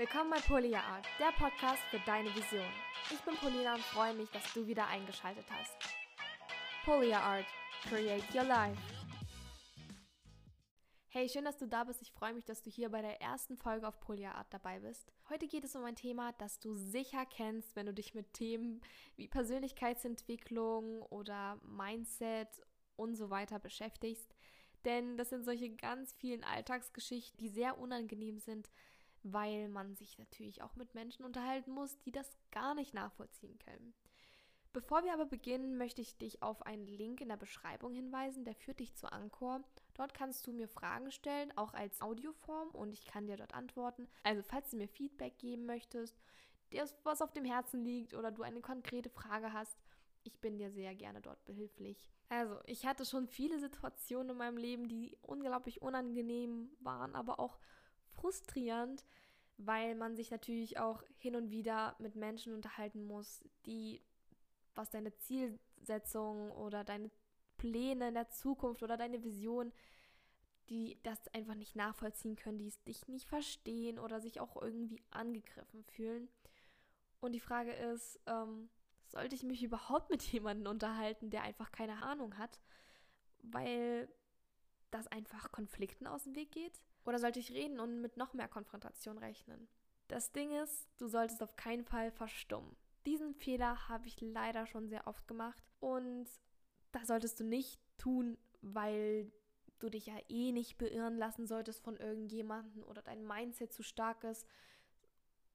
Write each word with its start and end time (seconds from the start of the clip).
Willkommen 0.00 0.30
bei 0.30 0.40
Polia 0.40 0.80
Art, 0.80 1.06
der 1.18 1.30
Podcast 1.32 1.82
für 1.90 1.98
deine 2.06 2.34
Vision. 2.34 2.64
Ich 3.12 3.20
bin 3.20 3.34
Polina 3.34 3.74
und 3.74 3.82
freue 3.82 4.14
mich, 4.14 4.30
dass 4.30 4.50
du 4.54 4.66
wieder 4.66 4.86
eingeschaltet 4.86 5.44
hast. 5.50 5.76
Polia 6.86 7.20
Art, 7.20 7.44
create 7.86 8.24
your 8.34 8.44
life. 8.44 8.80
Hey, 11.08 11.28
schön, 11.28 11.44
dass 11.44 11.58
du 11.58 11.68
da 11.68 11.84
bist. 11.84 12.00
Ich 12.00 12.12
freue 12.12 12.32
mich, 12.32 12.46
dass 12.46 12.62
du 12.62 12.70
hier 12.70 12.88
bei 12.88 13.02
der 13.02 13.20
ersten 13.20 13.58
Folge 13.58 13.86
auf 13.86 14.00
Polia 14.00 14.32
Art 14.32 14.46
dabei 14.54 14.80
bist. 14.80 15.12
Heute 15.28 15.46
geht 15.46 15.64
es 15.64 15.76
um 15.76 15.84
ein 15.84 15.96
Thema, 15.96 16.32
das 16.38 16.58
du 16.60 16.72
sicher 16.72 17.26
kennst, 17.26 17.76
wenn 17.76 17.84
du 17.84 17.92
dich 17.92 18.14
mit 18.14 18.32
Themen 18.32 18.80
wie 19.16 19.28
Persönlichkeitsentwicklung 19.28 21.02
oder 21.10 21.60
Mindset 21.62 22.48
und 22.96 23.16
so 23.16 23.28
weiter 23.28 23.58
beschäftigst. 23.58 24.34
Denn 24.86 25.18
das 25.18 25.28
sind 25.28 25.44
solche 25.44 25.68
ganz 25.68 26.14
vielen 26.14 26.42
Alltagsgeschichten, 26.42 27.36
die 27.36 27.50
sehr 27.50 27.78
unangenehm 27.78 28.38
sind, 28.38 28.70
weil 29.22 29.68
man 29.68 29.94
sich 29.96 30.18
natürlich 30.18 30.62
auch 30.62 30.76
mit 30.76 30.94
Menschen 30.94 31.24
unterhalten 31.24 31.72
muss, 31.72 31.98
die 32.00 32.12
das 32.12 32.38
gar 32.50 32.74
nicht 32.74 32.94
nachvollziehen 32.94 33.58
können. 33.58 33.94
Bevor 34.72 35.02
wir 35.02 35.12
aber 35.12 35.26
beginnen, 35.26 35.76
möchte 35.76 36.00
ich 36.00 36.16
dich 36.16 36.42
auf 36.42 36.64
einen 36.64 36.86
Link 36.86 37.20
in 37.20 37.28
der 37.28 37.36
Beschreibung 37.36 37.92
hinweisen, 37.92 38.44
der 38.44 38.54
führt 38.54 38.78
dich 38.78 38.94
zu 38.94 39.10
Anchor. 39.10 39.62
Dort 39.94 40.14
kannst 40.14 40.46
du 40.46 40.52
mir 40.52 40.68
Fragen 40.68 41.10
stellen, 41.10 41.52
auch 41.56 41.74
als 41.74 42.00
Audioform 42.00 42.68
und 42.70 42.92
ich 42.92 43.04
kann 43.04 43.26
dir 43.26 43.36
dort 43.36 43.52
antworten. 43.52 44.06
Also 44.22 44.42
falls 44.42 44.70
du 44.70 44.76
mir 44.76 44.86
Feedback 44.86 45.38
geben 45.38 45.66
möchtest, 45.66 46.16
dir 46.72 46.88
was 47.02 47.20
auf 47.20 47.32
dem 47.32 47.44
Herzen 47.44 47.84
liegt 47.84 48.14
oder 48.14 48.30
du 48.30 48.42
eine 48.42 48.60
konkrete 48.60 49.10
Frage 49.10 49.52
hast, 49.52 49.76
ich 50.22 50.40
bin 50.40 50.58
dir 50.58 50.70
sehr 50.70 50.94
gerne 50.94 51.20
dort 51.20 51.44
behilflich. 51.44 52.08
Also, 52.28 52.60
ich 52.66 52.86
hatte 52.86 53.04
schon 53.04 53.26
viele 53.26 53.58
Situationen 53.58 54.30
in 54.30 54.36
meinem 54.36 54.56
Leben, 54.56 54.88
die 54.88 55.16
unglaublich 55.22 55.82
unangenehm 55.82 56.70
waren, 56.78 57.16
aber 57.16 57.40
auch 57.40 57.58
frustrierend, 58.20 59.04
weil 59.56 59.94
man 59.94 60.16
sich 60.16 60.30
natürlich 60.30 60.78
auch 60.78 61.02
hin 61.18 61.36
und 61.36 61.50
wieder 61.50 61.96
mit 61.98 62.16
Menschen 62.16 62.54
unterhalten 62.54 63.04
muss, 63.04 63.42
die, 63.66 64.02
was 64.74 64.90
deine 64.90 65.14
Zielsetzung 65.16 66.52
oder 66.52 66.84
deine 66.84 67.10
Pläne 67.56 68.08
in 68.08 68.14
der 68.14 68.30
Zukunft 68.30 68.82
oder 68.82 68.96
deine 68.96 69.22
Vision, 69.22 69.72
die 70.70 70.98
das 71.02 71.18
einfach 71.34 71.54
nicht 71.54 71.76
nachvollziehen 71.76 72.36
können, 72.36 72.58
die 72.58 72.68
es 72.68 72.82
dich 72.84 73.08
nicht 73.08 73.26
verstehen 73.26 73.98
oder 73.98 74.20
sich 74.20 74.40
auch 74.40 74.56
irgendwie 74.60 75.02
angegriffen 75.10 75.84
fühlen. 75.84 76.28
Und 77.20 77.32
die 77.32 77.40
Frage 77.40 77.72
ist, 77.72 78.18
ähm, 78.26 78.70
sollte 79.08 79.34
ich 79.34 79.42
mich 79.42 79.62
überhaupt 79.62 80.10
mit 80.10 80.22
jemandem 80.22 80.70
unterhalten, 80.70 81.30
der 81.30 81.42
einfach 81.42 81.72
keine 81.72 82.02
Ahnung 82.02 82.38
hat, 82.38 82.60
weil 83.42 84.08
das 84.90 85.06
einfach 85.08 85.52
Konflikten 85.52 86.06
aus 86.06 86.24
dem 86.24 86.34
Weg 86.34 86.52
geht? 86.52 86.80
Oder 87.04 87.18
sollte 87.18 87.38
ich 87.38 87.52
reden 87.52 87.80
und 87.80 88.00
mit 88.00 88.16
noch 88.16 88.34
mehr 88.34 88.48
Konfrontation 88.48 89.18
rechnen? 89.18 89.68
Das 90.08 90.32
Ding 90.32 90.50
ist, 90.62 90.88
du 90.98 91.06
solltest 91.06 91.42
auf 91.42 91.56
keinen 91.56 91.84
Fall 91.84 92.10
verstummen. 92.10 92.76
Diesen 93.06 93.34
Fehler 93.34 93.88
habe 93.88 94.08
ich 94.08 94.20
leider 94.20 94.66
schon 94.66 94.88
sehr 94.88 95.06
oft 95.06 95.26
gemacht 95.26 95.62
und 95.78 96.28
das 96.92 97.06
solltest 97.06 97.40
du 97.40 97.44
nicht 97.44 97.80
tun, 97.96 98.36
weil 98.60 99.32
du 99.78 99.88
dich 99.88 100.06
ja 100.06 100.18
eh 100.28 100.52
nicht 100.52 100.78
beirren 100.78 101.16
lassen 101.16 101.46
solltest 101.46 101.82
von 101.82 101.96
irgendjemandem 101.96 102.82
oder 102.84 103.02
dein 103.02 103.26
Mindset 103.26 103.72
zu 103.72 103.82
stark 103.82 104.24
ist, 104.24 104.46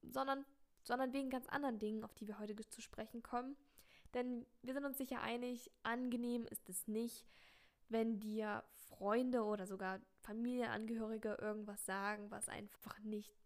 sondern, 0.01 0.45
sondern 0.83 1.13
wegen 1.13 1.29
ganz 1.29 1.47
anderen 1.47 1.79
Dingen, 1.79 2.03
auf 2.03 2.13
die 2.13 2.27
wir 2.27 2.39
heute 2.39 2.55
zu 2.69 2.81
sprechen 2.81 3.21
kommen. 3.21 3.55
Denn 4.13 4.45
wir 4.61 4.73
sind 4.73 4.85
uns 4.85 4.97
sicher 4.97 5.21
einig, 5.21 5.69
angenehm 5.83 6.45
ist 6.45 6.69
es 6.69 6.87
nicht, 6.87 7.25
wenn 7.89 8.19
dir 8.19 8.63
Freunde 8.87 9.43
oder 9.43 9.67
sogar 9.67 9.99
Familienangehörige 10.21 11.37
irgendwas 11.41 11.85
sagen, 11.85 12.31
was 12.31 12.49
einfach 12.49 12.99
nicht 12.99 13.37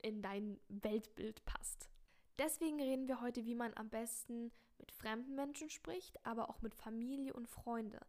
in 0.00 0.22
dein 0.22 0.58
Weltbild 0.68 1.44
passt. 1.44 1.90
Deswegen 2.38 2.80
reden 2.80 3.08
wir 3.08 3.20
heute, 3.20 3.44
wie 3.44 3.54
man 3.54 3.74
am 3.74 3.90
besten 3.90 4.52
mit 4.78 4.92
fremden 4.92 5.34
Menschen 5.34 5.70
spricht, 5.70 6.24
aber 6.24 6.48
auch 6.48 6.62
mit 6.62 6.74
Familie 6.74 7.32
und 7.32 7.48
Freunde. 7.48 8.00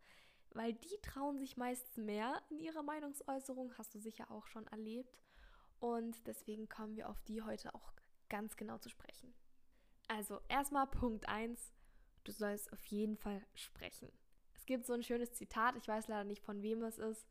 Weil 0.52 0.74
die 0.74 0.98
trauen 1.02 1.38
sich 1.38 1.58
meist 1.58 1.98
mehr 1.98 2.42
in 2.50 2.60
ihrer 2.60 2.84
Meinungsäußerung, 2.84 3.76
hast 3.78 3.94
du 3.94 4.00
sicher 4.00 4.30
auch 4.32 4.46
schon 4.48 4.68
erlebt. 4.68 5.18
Und 5.80 6.28
deswegen 6.28 6.70
kommen 6.70 6.96
wir 6.96 7.10
auf 7.10 7.20
die 7.22 7.42
heute 7.42 7.74
auch 7.74 7.94
ganz 8.30 8.56
genau 8.56 8.78
zu 8.78 8.90
sprechen. 8.90 9.34
Also 10.08 10.40
erstmal 10.48 10.88
Punkt 10.88 11.28
1, 11.28 11.74
du 12.24 12.32
sollst 12.32 12.72
auf 12.74 12.84
jeden 12.86 13.16
Fall 13.16 13.46
sprechen. 13.54 14.12
Gibt 14.70 14.86
so 14.86 14.94
ein 14.94 15.02
schönes 15.02 15.34
Zitat, 15.34 15.76
ich 15.78 15.88
weiß 15.88 16.10
leider 16.10 16.26
nicht 16.26 16.44
von 16.44 16.62
wem 16.62 16.84
es 16.84 17.00
ist. 17.00 17.28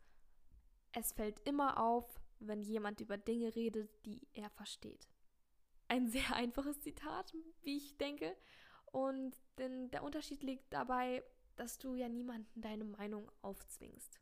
Es 0.90 1.12
fällt 1.12 1.38
immer 1.46 1.78
auf, 1.78 2.20
wenn 2.40 2.62
jemand 2.62 3.00
über 3.00 3.16
Dinge 3.16 3.54
redet, 3.54 3.88
die 4.04 4.26
er 4.32 4.50
versteht. 4.50 5.08
Ein 5.86 6.08
sehr 6.08 6.28
einfaches 6.34 6.80
Zitat, 6.80 7.32
wie 7.32 7.76
ich 7.76 7.96
denke. 7.96 8.36
Und 8.86 9.36
denn 9.58 9.88
der 9.92 10.02
Unterschied 10.02 10.42
liegt 10.42 10.72
dabei, 10.72 11.22
dass 11.54 11.78
du 11.78 11.94
ja 11.94 12.08
niemanden 12.08 12.60
deine 12.60 12.82
Meinung 12.82 13.30
aufzwingst. 13.40 14.18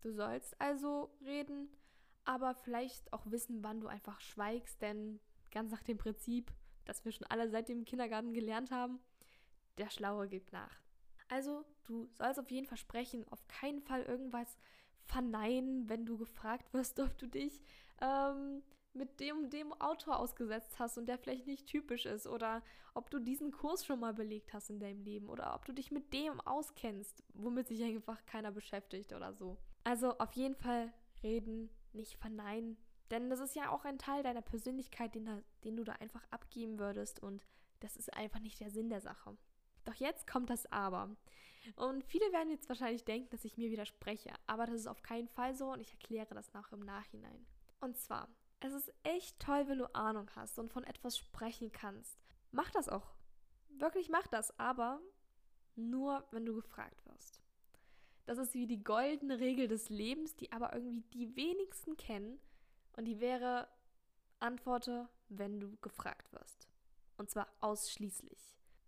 Du 0.00 0.10
sollst 0.10 0.60
also 0.60 1.16
reden, 1.24 1.68
aber 2.24 2.52
vielleicht 2.56 3.12
auch 3.12 3.30
wissen, 3.30 3.62
wann 3.62 3.80
du 3.80 3.86
einfach 3.86 4.20
schweigst, 4.20 4.82
denn 4.82 5.20
ganz 5.52 5.70
nach 5.70 5.84
dem 5.84 5.98
Prinzip, 5.98 6.52
das 6.84 7.04
wir 7.04 7.12
schon 7.12 7.28
alle 7.28 7.48
seit 7.48 7.68
dem 7.68 7.84
Kindergarten 7.84 8.32
gelernt 8.32 8.72
haben, 8.72 8.98
der 9.78 9.88
Schlaue 9.88 10.26
gibt 10.26 10.52
nach. 10.52 10.85
Also, 11.28 11.64
du 11.84 12.08
sollst 12.14 12.38
auf 12.38 12.50
jeden 12.50 12.66
Fall 12.66 12.78
sprechen, 12.78 13.26
auf 13.30 13.46
keinen 13.48 13.80
Fall 13.80 14.02
irgendwas 14.02 14.58
verneinen, 15.06 15.88
wenn 15.88 16.06
du 16.06 16.16
gefragt 16.16 16.72
wirst, 16.72 17.00
ob 17.00 17.16
du 17.18 17.26
dich 17.26 17.60
ähm, 18.00 18.62
mit 18.92 19.20
dem, 19.20 19.50
dem 19.50 19.72
Autor 19.74 20.18
ausgesetzt 20.18 20.78
hast 20.78 20.98
und 20.98 21.06
der 21.06 21.18
vielleicht 21.18 21.46
nicht 21.46 21.66
typisch 21.66 22.06
ist 22.06 22.26
oder 22.26 22.62
ob 22.94 23.10
du 23.10 23.18
diesen 23.18 23.52
Kurs 23.52 23.84
schon 23.84 24.00
mal 24.00 24.14
belegt 24.14 24.54
hast 24.54 24.70
in 24.70 24.80
deinem 24.80 25.02
Leben 25.02 25.28
oder 25.28 25.54
ob 25.54 25.64
du 25.66 25.72
dich 25.72 25.90
mit 25.90 26.12
dem 26.12 26.40
auskennst, 26.40 27.22
womit 27.34 27.68
sich 27.68 27.82
einfach 27.82 28.24
keiner 28.26 28.50
beschäftigt 28.50 29.12
oder 29.12 29.34
so. 29.34 29.58
Also 29.84 30.16
auf 30.18 30.32
jeden 30.32 30.56
Fall 30.56 30.92
reden, 31.22 31.70
nicht 31.92 32.16
verneinen, 32.16 32.76
denn 33.10 33.30
das 33.30 33.40
ist 33.40 33.54
ja 33.54 33.70
auch 33.70 33.84
ein 33.84 33.98
Teil 33.98 34.22
deiner 34.22 34.42
Persönlichkeit, 34.42 35.14
den, 35.14 35.42
den 35.64 35.76
du 35.76 35.84
da 35.84 35.92
einfach 35.92 36.24
abgeben 36.30 36.78
würdest 36.78 37.22
und 37.22 37.46
das 37.80 37.96
ist 37.96 38.12
einfach 38.14 38.40
nicht 38.40 38.60
der 38.60 38.70
Sinn 38.70 38.88
der 38.88 39.00
Sache. 39.00 39.36
Doch 39.86 39.94
jetzt 39.94 40.26
kommt 40.26 40.50
das 40.50 40.70
Aber. 40.70 41.16
Und 41.74 42.04
viele 42.04 42.30
werden 42.32 42.50
jetzt 42.50 42.68
wahrscheinlich 42.68 43.04
denken, 43.04 43.30
dass 43.30 43.44
ich 43.44 43.56
mir 43.56 43.70
widerspreche, 43.70 44.32
aber 44.46 44.66
das 44.66 44.76
ist 44.76 44.86
auf 44.86 45.02
keinen 45.02 45.28
Fall 45.28 45.54
so 45.54 45.72
und 45.72 45.80
ich 45.80 45.90
erkläre 45.92 46.34
das 46.34 46.52
nach 46.52 46.70
im 46.72 46.80
Nachhinein. 46.80 47.46
Und 47.80 47.96
zwar, 47.96 48.28
es 48.60 48.72
ist 48.72 48.92
echt 49.02 49.40
toll, 49.40 49.66
wenn 49.66 49.78
du 49.78 49.94
Ahnung 49.94 50.30
hast 50.36 50.58
und 50.58 50.72
von 50.72 50.84
etwas 50.84 51.18
sprechen 51.18 51.72
kannst. 51.72 52.18
Mach 52.52 52.70
das 52.70 52.88
auch. 52.88 53.14
Wirklich 53.68 54.08
mach 54.08 54.26
das, 54.28 54.56
aber 54.58 55.00
nur, 55.74 56.26
wenn 56.30 56.46
du 56.46 56.54
gefragt 56.54 57.04
wirst. 57.06 57.42
Das 58.26 58.38
ist 58.38 58.54
wie 58.54 58.66
die 58.66 58.82
goldene 58.82 59.38
Regel 59.38 59.68
des 59.68 59.88
Lebens, 59.88 60.34
die 60.36 60.50
aber 60.52 60.74
irgendwie 60.74 61.02
die 61.12 61.36
wenigsten 61.36 61.96
kennen. 61.96 62.40
Und 62.96 63.04
die 63.04 63.20
wäre, 63.20 63.68
antworte, 64.40 65.08
wenn 65.28 65.60
du 65.60 65.76
gefragt 65.78 66.32
wirst. 66.32 66.68
Und 67.18 67.30
zwar 67.30 67.48
ausschließlich. 67.60 68.45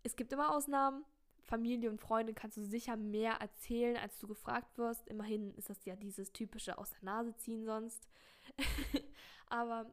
Es 0.08 0.16
gibt 0.16 0.32
immer 0.32 0.54
Ausnahmen. 0.54 1.04
Familie 1.42 1.90
und 1.90 2.00
Freunde 2.00 2.32
kannst 2.32 2.56
du 2.56 2.62
sicher 2.62 2.96
mehr 2.96 3.34
erzählen, 3.42 3.98
als 3.98 4.18
du 4.18 4.26
gefragt 4.26 4.78
wirst. 4.78 5.06
Immerhin 5.06 5.52
ist 5.56 5.68
das 5.68 5.84
ja 5.84 5.96
dieses 5.96 6.32
typische 6.32 6.78
aus 6.78 6.88
der 6.88 7.04
Nase 7.04 7.36
ziehen 7.36 7.66
sonst. 7.66 8.08
Aber 9.50 9.84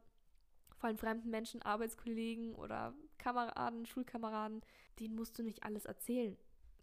vor 0.78 0.88
allem 0.88 0.98
fremden 0.98 1.30
Menschen, 1.32 1.62
Arbeitskollegen 1.64 2.56
oder 2.56 2.94
Kameraden, 3.18 3.86
Schulkameraden, 3.86 4.62
denen 5.00 5.16
musst 5.16 5.38
du 5.38 5.44
nicht 5.44 5.66
alles 5.66 5.84
erzählen. 5.84 6.38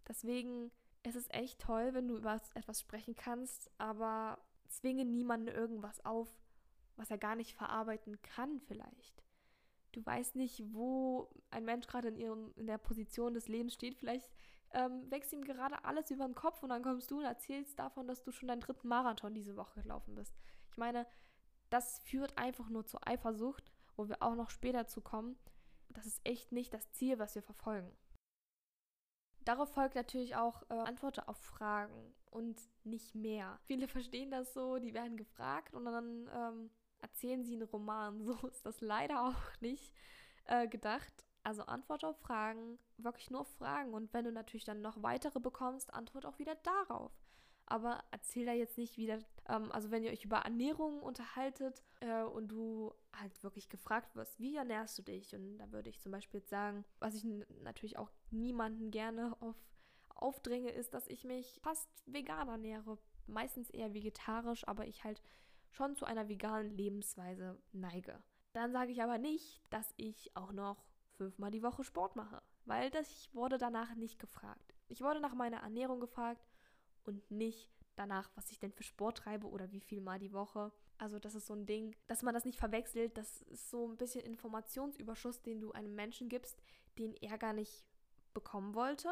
Deswegen 0.07 0.69
ist 1.01 1.15
es 1.15 1.25
echt 1.31 1.59
toll, 1.59 1.95
wenn 1.95 2.07
du 2.07 2.17
über 2.17 2.39
etwas 2.53 2.81
sprechen 2.81 3.15
kannst, 3.15 3.71
aber 3.79 4.37
zwinge 4.67 5.05
niemanden 5.05 5.47
irgendwas 5.47 6.05
auf, 6.05 6.29
was 6.97 7.09
er 7.09 7.17
gar 7.17 7.35
nicht 7.35 7.55
verarbeiten 7.55 8.21
kann 8.21 8.59
vielleicht 8.59 9.22
du 9.93 10.05
weißt 10.05 10.35
nicht, 10.35 10.61
wo 10.73 11.29
ein 11.51 11.65
Mensch 11.65 11.87
gerade 11.87 12.09
in, 12.09 12.17
ihrem, 12.17 12.53
in 12.55 12.67
der 12.67 12.77
Position 12.77 13.33
des 13.33 13.47
Lebens 13.47 13.73
steht. 13.73 13.95
Vielleicht 13.95 14.29
ähm, 14.71 15.09
wächst 15.09 15.31
ihm 15.33 15.43
gerade 15.43 15.83
alles 15.85 16.11
über 16.11 16.25
den 16.25 16.35
Kopf 16.35 16.63
und 16.63 16.69
dann 16.69 16.83
kommst 16.83 17.09
du 17.11 17.19
und 17.19 17.25
erzählst 17.25 17.79
davon, 17.79 18.07
dass 18.07 18.23
du 18.23 18.31
schon 18.31 18.47
deinen 18.47 18.61
dritten 18.61 18.87
Marathon 18.87 19.33
diese 19.33 19.55
Woche 19.55 19.81
gelaufen 19.81 20.15
bist. 20.15 20.35
Ich 20.69 20.77
meine, 20.77 21.07
das 21.69 21.99
führt 21.99 22.37
einfach 22.37 22.69
nur 22.69 22.85
zur 22.85 23.07
Eifersucht, 23.07 23.71
wo 23.95 24.09
wir 24.09 24.21
auch 24.21 24.35
noch 24.35 24.49
später 24.49 24.87
zu 24.87 25.01
kommen. 25.01 25.37
Das 25.89 26.05
ist 26.05 26.21
echt 26.23 26.51
nicht 26.51 26.73
das 26.73 26.91
Ziel, 26.91 27.19
was 27.19 27.35
wir 27.35 27.43
verfolgen. 27.43 27.95
Darauf 29.45 29.73
folgt 29.73 29.95
natürlich 29.95 30.35
auch 30.35 30.63
äh, 30.69 30.73
Antworten 30.73 31.21
auf 31.21 31.37
Fragen 31.37 32.13
und 32.31 32.59
nicht 32.83 33.13
mehr. 33.13 33.59
Viele 33.65 33.87
verstehen 33.87 34.31
das 34.31 34.53
so, 34.53 34.79
die 34.79 34.93
werden 34.93 35.17
gefragt 35.17 35.75
und 35.75 35.85
dann 35.85 36.29
ähm, 36.33 36.69
erzählen 37.03 37.43
sie 37.43 37.53
einen 37.53 37.67
Roman. 37.67 38.19
So 38.25 38.47
ist 38.47 38.65
das 38.65 38.81
leider 38.81 39.27
auch 39.27 39.61
nicht 39.61 39.93
äh, 40.45 40.67
gedacht. 40.67 41.25
Also 41.43 41.63
Antwort 41.63 42.05
auf 42.05 42.17
Fragen, 42.21 42.79
wirklich 42.97 43.29
nur 43.29 43.45
Fragen. 43.45 43.93
Und 43.93 44.13
wenn 44.13 44.25
du 44.25 44.31
natürlich 44.31 44.63
dann 44.63 44.81
noch 44.81 45.03
weitere 45.03 45.39
bekommst, 45.39 45.93
Antwort 45.93 46.25
auch 46.25 46.39
wieder 46.39 46.55
darauf. 46.55 47.11
aber 47.65 48.03
erzähl 48.11 48.45
da 48.45 48.53
jetzt 48.53 48.77
nicht 48.77 48.97
wieder, 48.97 49.19
ähm, 49.47 49.71
also 49.71 49.91
wenn 49.91 50.03
ihr 50.03 50.11
euch 50.11 50.25
über 50.25 50.37
Ernährung 50.37 51.01
unterhaltet 51.01 51.83
äh, 52.01 52.23
und 52.23 52.47
du 52.49 52.93
halt 53.13 53.43
wirklich 53.43 53.69
gefragt 53.69 54.15
wirst, 54.15 54.39
wie 54.39 54.55
ernährst 54.55 54.97
du 54.97 55.01
dich? 55.01 55.33
Und 55.35 55.57
da 55.57 55.71
würde 55.71 55.89
ich 55.89 56.01
zum 56.01 56.11
Beispiel 56.11 56.39
jetzt 56.39 56.49
sagen, 56.49 56.85
was 56.99 57.15
ich 57.15 57.25
natürlich 57.63 57.97
auch 57.97 58.11
niemanden 58.31 58.91
gerne 58.91 59.35
auf, 59.41 59.55
aufdränge, 60.09 60.69
ist, 60.71 60.93
dass 60.93 61.07
ich 61.07 61.23
mich 61.23 61.59
fast 61.61 61.89
vegan 62.05 62.47
ernähre. 62.47 62.97
Meistens 63.27 63.69
eher 63.69 63.93
vegetarisch, 63.93 64.67
aber 64.67 64.85
ich 64.85 65.03
halt 65.03 65.21
schon 65.73 65.95
zu 65.95 66.05
einer 66.05 66.29
veganen 66.29 66.71
Lebensweise 66.71 67.59
neige. 67.71 68.21
Dann 68.53 68.71
sage 68.71 68.91
ich 68.91 69.01
aber 69.01 69.17
nicht, 69.17 69.61
dass 69.69 69.93
ich 69.97 70.35
auch 70.35 70.51
noch 70.51 70.85
fünfmal 71.13 71.51
die 71.51 71.63
Woche 71.63 71.83
Sport 71.83 72.15
mache, 72.15 72.41
weil 72.65 72.89
das 72.91 73.09
ich 73.09 73.33
wurde 73.33 73.57
danach 73.57 73.95
nicht 73.95 74.19
gefragt. 74.19 74.75
Ich 74.87 75.01
wurde 75.01 75.19
nach 75.19 75.33
meiner 75.33 75.57
Ernährung 75.57 75.99
gefragt 75.99 76.45
und 77.03 77.29
nicht 77.31 77.71
danach, 77.95 78.29
was 78.35 78.51
ich 78.51 78.59
denn 78.59 78.71
für 78.71 78.83
Sport 78.83 79.17
treibe 79.19 79.47
oder 79.47 79.71
wie 79.71 79.81
viel 79.81 80.01
mal 80.01 80.19
die 80.19 80.33
Woche. 80.33 80.71
Also 80.97 81.19
das 81.19 81.35
ist 81.35 81.47
so 81.47 81.53
ein 81.53 81.65
Ding, 81.65 81.95
dass 82.07 82.21
man 82.21 82.33
das 82.33 82.45
nicht 82.45 82.59
verwechselt. 82.59 83.17
Das 83.17 83.41
ist 83.43 83.69
so 83.69 83.87
ein 83.87 83.97
bisschen 83.97 84.23
Informationsüberschuss, 84.25 85.41
den 85.41 85.59
du 85.59 85.71
einem 85.71 85.95
Menschen 85.95 86.29
gibst, 86.29 86.61
den 86.97 87.15
er 87.15 87.37
gar 87.37 87.53
nicht 87.53 87.85
bekommen 88.33 88.75
wollte. 88.75 89.09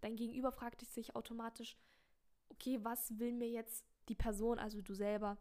Dein 0.00 0.16
Gegenüber 0.16 0.50
fragt 0.50 0.82
sich 0.82 1.14
automatisch, 1.14 1.76
okay, 2.48 2.78
was 2.82 3.18
will 3.18 3.32
mir 3.32 3.48
jetzt 3.48 3.84
die 4.08 4.14
Person, 4.14 4.58
also 4.58 4.80
du 4.80 4.94
selber, 4.94 5.38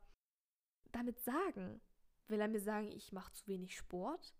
damit 0.91 1.19
sagen? 1.21 1.81
Will 2.27 2.39
er 2.39 2.47
mir 2.47 2.61
sagen, 2.61 2.91
ich 2.91 3.11
mache 3.11 3.33
zu 3.33 3.47
wenig 3.47 3.75
Sport? 3.75 4.35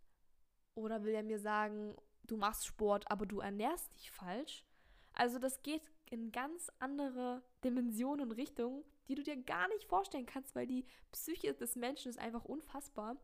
Oder 0.75 1.04
will 1.04 1.13
er 1.13 1.24
mir 1.24 1.40
sagen, 1.40 1.96
du 2.24 2.38
machst 2.38 2.66
Sport, 2.66 3.10
aber 3.12 3.25
du 3.25 3.40
ernährst 3.40 3.94
dich 3.96 4.12
falsch? 4.12 4.66
Also 5.13 5.40
das 5.40 5.62
geht 5.63 5.84
in 6.06 6.31
ganz 6.31 6.72
andere 6.80 7.44
Dimensionen 7.63 8.30
und 8.30 8.31
Richtungen, 8.31 8.84
die 9.07 9.16
du 9.16 9.24
dir 9.24 9.38
gar 9.38 9.68
nicht 9.69 9.86
vorstellen 9.86 10.25
kannst, 10.25 10.56
weil 10.56 10.68
die 10.68 10.86
Psyche 11.12 11.54
des 11.54 11.75
Menschen 11.75 12.10
ist 12.10 12.19
einfach 12.19 12.46
unfassbar. 12.46 13.18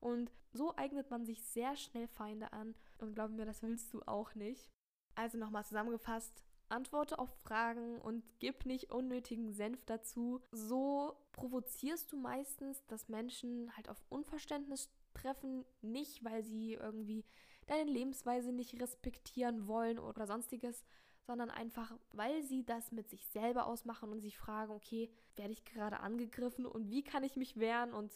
Und 0.00 0.30
so 0.52 0.76
eignet 0.76 1.10
man 1.10 1.24
sich 1.24 1.42
sehr 1.42 1.76
schnell 1.76 2.08
Feinde 2.08 2.52
an. 2.52 2.74
Und 2.98 3.14
glaub 3.14 3.30
mir, 3.30 3.46
das 3.46 3.62
willst 3.62 3.92
du 3.94 4.02
auch 4.06 4.34
nicht. 4.34 4.70
Also 5.14 5.38
nochmal 5.38 5.64
zusammengefasst, 5.64 6.44
antworte 6.70 7.18
auf 7.18 7.30
Fragen 7.42 8.00
und 8.00 8.24
gib 8.38 8.66
nicht 8.66 8.90
unnötigen 8.90 9.52
Senf 9.52 9.84
dazu. 9.84 10.40
So 10.52 11.16
provozierst 11.32 12.12
du 12.12 12.16
meistens, 12.16 12.84
dass 12.86 13.08
Menschen 13.08 13.74
halt 13.76 13.88
auf 13.88 14.04
Unverständnis 14.08 14.90
treffen, 15.14 15.64
nicht 15.82 16.24
weil 16.24 16.44
sie 16.44 16.74
irgendwie 16.74 17.24
deine 17.66 17.90
Lebensweise 17.90 18.52
nicht 18.52 18.80
respektieren 18.80 19.66
wollen 19.66 19.98
oder 19.98 20.26
sonstiges, 20.26 20.84
sondern 21.26 21.50
einfach, 21.50 21.92
weil 22.12 22.42
sie 22.42 22.64
das 22.64 22.90
mit 22.90 23.10
sich 23.10 23.26
selber 23.28 23.66
ausmachen 23.66 24.10
und 24.10 24.20
sich 24.20 24.38
fragen, 24.38 24.72
okay, 24.72 25.10
werde 25.36 25.52
ich 25.52 25.64
gerade 25.64 26.00
angegriffen 26.00 26.64
und 26.64 26.90
wie 26.90 27.02
kann 27.02 27.22
ich 27.22 27.36
mich 27.36 27.58
wehren? 27.58 27.92
Und 27.92 28.12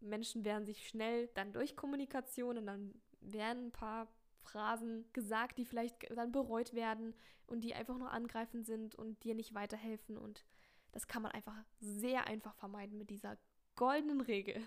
Menschen 0.00 0.44
wehren 0.44 0.64
sich 0.64 0.86
schnell 0.88 1.28
dann 1.34 1.52
durch 1.52 1.76
Kommunikation 1.76 2.58
und 2.58 2.66
dann 2.66 2.94
werden 3.20 3.66
ein 3.66 3.72
paar 3.72 4.08
Phrasen 4.42 5.04
gesagt, 5.12 5.58
die 5.58 5.64
vielleicht 5.64 6.10
dann 6.16 6.32
bereut 6.32 6.74
werden 6.74 7.14
und 7.46 7.62
die 7.62 7.74
einfach 7.74 7.96
nur 7.98 8.10
angreifend 8.10 8.66
sind 8.66 8.94
und 8.94 9.22
dir 9.24 9.34
nicht 9.34 9.54
weiterhelfen. 9.54 10.16
Und 10.16 10.44
das 10.92 11.06
kann 11.06 11.22
man 11.22 11.32
einfach 11.32 11.56
sehr 11.80 12.26
einfach 12.26 12.54
vermeiden 12.54 12.98
mit 12.98 13.10
dieser 13.10 13.38
goldenen 13.76 14.20
Regel. 14.20 14.62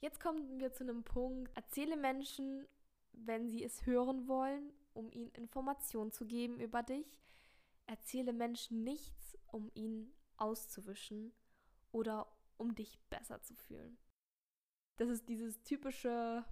Jetzt 0.00 0.20
kommen 0.20 0.58
wir 0.58 0.72
zu 0.72 0.84
einem 0.84 1.04
Punkt. 1.04 1.50
Erzähle 1.56 1.96
Menschen, 1.96 2.66
wenn 3.12 3.48
sie 3.48 3.62
es 3.62 3.86
hören 3.86 4.26
wollen 4.26 4.72
um 4.94 5.10
ihnen 5.10 5.30
Informationen 5.32 6.12
zu 6.12 6.26
geben 6.26 6.60
über 6.60 6.82
dich. 6.82 7.20
Erzähle 7.86 8.32
Menschen 8.32 8.84
nichts, 8.84 9.38
um 9.46 9.70
ihnen 9.74 10.12
auszuwischen 10.36 11.32
oder 11.90 12.26
um 12.56 12.74
dich 12.74 12.98
besser 13.10 13.42
zu 13.42 13.54
fühlen. 13.54 13.98
Das 14.96 15.08
ist 15.08 15.28
dieses 15.28 15.62
typische, 15.62 16.44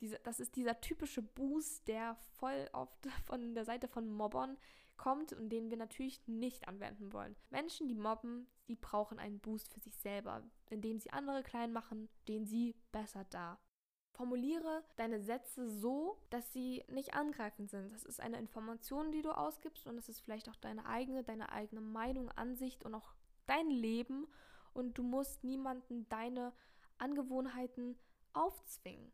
diese, 0.00 0.18
das 0.20 0.40
ist 0.40 0.56
dieser 0.56 0.80
typische 0.80 1.22
Boost, 1.22 1.88
der 1.88 2.16
voll 2.38 2.68
oft 2.72 3.06
von 3.26 3.54
der 3.54 3.64
Seite 3.64 3.88
von 3.88 4.08
Mobbern 4.08 4.56
kommt 4.96 5.32
und 5.32 5.48
den 5.50 5.70
wir 5.70 5.76
natürlich 5.76 6.26
nicht 6.26 6.68
anwenden 6.68 7.12
wollen. 7.12 7.36
Menschen, 7.50 7.88
die 7.88 7.94
mobben, 7.94 8.48
die 8.66 8.74
brauchen 8.74 9.18
einen 9.18 9.38
Boost 9.38 9.72
für 9.72 9.80
sich 9.80 9.96
selber, 9.96 10.42
indem 10.70 10.98
sie 10.98 11.10
andere 11.10 11.42
klein 11.42 11.72
machen, 11.72 12.08
den 12.26 12.44
sie 12.46 12.74
besser 12.92 13.24
da. 13.30 13.58
Formuliere 14.12 14.82
deine 14.96 15.20
Sätze 15.20 15.68
so, 15.68 16.18
dass 16.30 16.52
sie 16.52 16.82
nicht 16.88 17.14
angreifend 17.14 17.70
sind. 17.70 17.92
Das 17.92 18.04
ist 18.04 18.20
eine 18.20 18.38
Information, 18.38 19.12
die 19.12 19.22
du 19.22 19.30
ausgibst 19.30 19.86
und 19.86 19.96
das 19.96 20.08
ist 20.08 20.20
vielleicht 20.20 20.48
auch 20.48 20.56
deine 20.56 20.86
eigene, 20.86 21.22
deine 21.22 21.52
eigene 21.52 21.80
Meinung, 21.80 22.28
Ansicht 22.32 22.84
und 22.84 22.94
auch 22.94 23.14
dein 23.46 23.70
Leben 23.70 24.26
und 24.72 24.98
du 24.98 25.04
musst 25.04 25.44
niemanden 25.44 26.08
deine 26.08 26.52
Angewohnheiten 26.98 27.96
aufzwingen. 28.32 29.12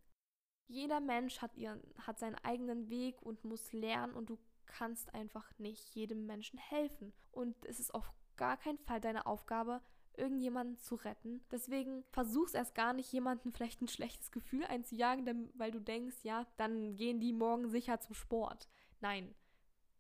Jeder 0.67 1.01
Mensch 1.01 1.41
hat, 1.43 1.57
ihren, 1.57 1.83
hat 1.99 2.19
seinen 2.19 2.37
eigenen 2.37 2.89
Weg 2.89 3.21
und 3.23 3.45
muss 3.45 3.73
lernen 3.73 4.15
und 4.15 4.31
du 4.31 4.39
kannst 4.67 5.15
einfach 5.15 5.51
nicht 5.59 5.95
jedem 5.95 6.27
Menschen 6.27 6.59
helfen. 6.59 7.13
Und 7.31 7.55
es 7.67 7.79
ist 7.79 7.95
auf 7.95 8.13
gar 8.37 8.57
keinen 8.57 8.79
Fall 8.79 9.01
deine 9.01 9.27
Aufgabe, 9.27 9.81
irgendjemanden 10.17 10.79
zu 10.79 10.95
retten. 10.95 11.45
Deswegen 11.51 12.05
versuch's 12.11 12.55
erst 12.55 12.75
gar 12.75 12.93
nicht, 12.93 13.13
jemanden 13.13 13.53
vielleicht 13.53 13.83
ein 13.83 13.89
schlechtes 13.89 14.31
Gefühl 14.31 14.65
einzujagen, 14.65 15.51
weil 15.55 15.71
du 15.71 15.81
denkst, 15.81 16.17
ja, 16.23 16.47
dann 16.57 16.97
gehen 16.97 17.21
die 17.21 17.33
morgen 17.33 17.69
sicher 17.69 18.01
zum 18.01 18.15
Sport. 18.15 18.69
Nein, 19.01 19.35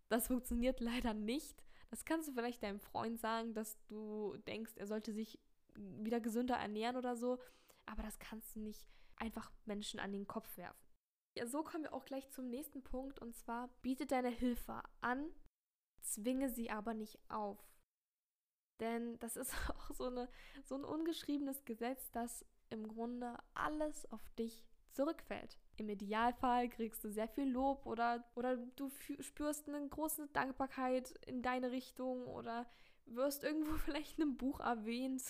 das 0.09 0.29
funktioniert 0.29 0.81
leider 0.81 1.15
nicht. 1.15 1.63
Das 1.91 2.05
kannst 2.05 2.29
du 2.29 2.33
vielleicht 2.33 2.63
deinem 2.63 2.81
Freund 2.81 3.21
sagen, 3.21 3.55
dass 3.55 3.79
du 3.87 4.37
denkst, 4.47 4.73
er 4.77 4.87
sollte 4.87 5.13
sich 5.13 5.39
wieder 5.75 6.21
gesünder 6.21 6.57
ernähren 6.57 6.97
oder 6.97 7.17
so. 7.17 7.39
Aber 7.87 8.03
das 8.03 8.19
kannst 8.19 8.55
du 8.57 8.61
nicht 8.61 8.87
einfach 9.17 9.51
Menschen 9.65 10.01
an 10.01 10.13
den 10.13 10.27
Kopf 10.27 10.57
werfen. 10.57 10.85
Ja, 11.37 11.47
so 11.47 11.63
kommen 11.63 11.85
wir 11.85 11.93
auch 11.93 12.05
gleich 12.05 12.31
zum 12.31 12.49
nächsten 12.49 12.83
Punkt 12.83 13.19
und 13.19 13.35
zwar 13.35 13.69
biete 13.83 14.07
deine 14.07 14.29
Hilfe 14.29 14.83
an, 15.01 15.31
zwinge 16.01 16.49
sie 16.49 16.71
aber 16.71 16.95
nicht 16.95 17.19
auf. 17.29 17.59
Denn 18.81 19.19
das 19.19 19.37
ist 19.37 19.53
auch 19.71 19.91
so, 19.93 20.07
eine, 20.07 20.29
so 20.65 20.77
ein 20.77 20.85
ungeschriebenes 20.85 21.65
Gesetz, 21.65 22.11
dass 22.13 22.45
im 22.71 22.89
Grunde 22.89 23.37
alles 23.55 24.11
auf 24.13 24.29
dich 24.39 24.65
zurückfällt. 24.93 25.59
Im 25.77 25.89
Idealfall 25.89 26.69
kriegst 26.69 27.03
du 27.03 27.11
sehr 27.11 27.29
viel 27.29 27.51
Lob 27.51 27.85
oder, 27.85 28.25
oder 28.37 28.57
du 28.57 28.91
spürst 29.21 29.69
eine 29.69 29.89
große 29.89 30.29
Dankbarkeit 30.29 31.11
in 31.27 31.43
deine 31.43 31.73
Richtung 31.73 32.27
oder 32.27 32.67
wirst 33.07 33.43
irgendwo 33.43 33.73
vielleicht 33.85 34.19
in 34.19 34.25
einem 34.25 34.37
Buch 34.37 34.61
erwähnt. 34.61 35.23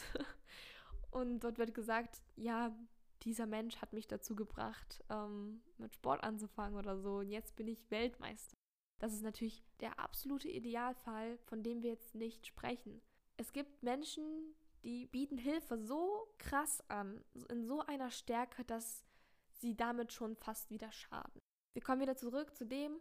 Und 1.11 1.41
dort 1.41 1.59
wird 1.59 1.75
gesagt, 1.75 2.23
ja, 2.37 2.77
dieser 3.25 3.47
Mensch 3.47 3.77
hat 3.77 3.93
mich 3.93 4.07
dazu 4.07 4.37
gebracht, 4.37 5.03
ähm, 5.09 5.63
mit 5.79 5.95
Sport 5.95 6.23
anzufangen 6.23 6.79
oder 6.79 6.99
so. 6.99 7.19
Und 7.19 7.31
jetzt 7.31 7.57
bin 7.57 7.69
ich 7.69 7.91
Weltmeister. 7.91 8.55
Das 9.01 9.13
ist 9.13 9.23
natürlich 9.23 9.65
der 9.81 9.99
absolute 9.99 10.49
Idealfall, 10.49 11.39
von 11.47 11.63
dem 11.63 11.83
wir 11.83 11.91
jetzt 11.91 12.15
nicht 12.15 12.47
sprechen 12.47 13.03
es 13.37 13.53
gibt 13.53 13.83
Menschen, 13.83 14.55
die 14.83 15.07
bieten 15.07 15.39
Hilfe 15.39 15.79
so 15.79 16.29
krass 16.39 16.83
an, 16.89 17.25
in 17.49 17.65
so 17.65 17.81
einer 17.81 18.11
Stärke, 18.11 18.65
dass 18.65 19.05
sie 19.53 19.77
damit 19.77 20.13
schon 20.13 20.37
fast 20.37 20.71
wieder 20.71 20.93
schaden. 20.93 21.41
Wir 21.73 21.83
kommen 21.83 22.01
wieder 22.01 22.17
zurück 22.17 22.55
zu 22.55 22.67
dem, 22.67 22.99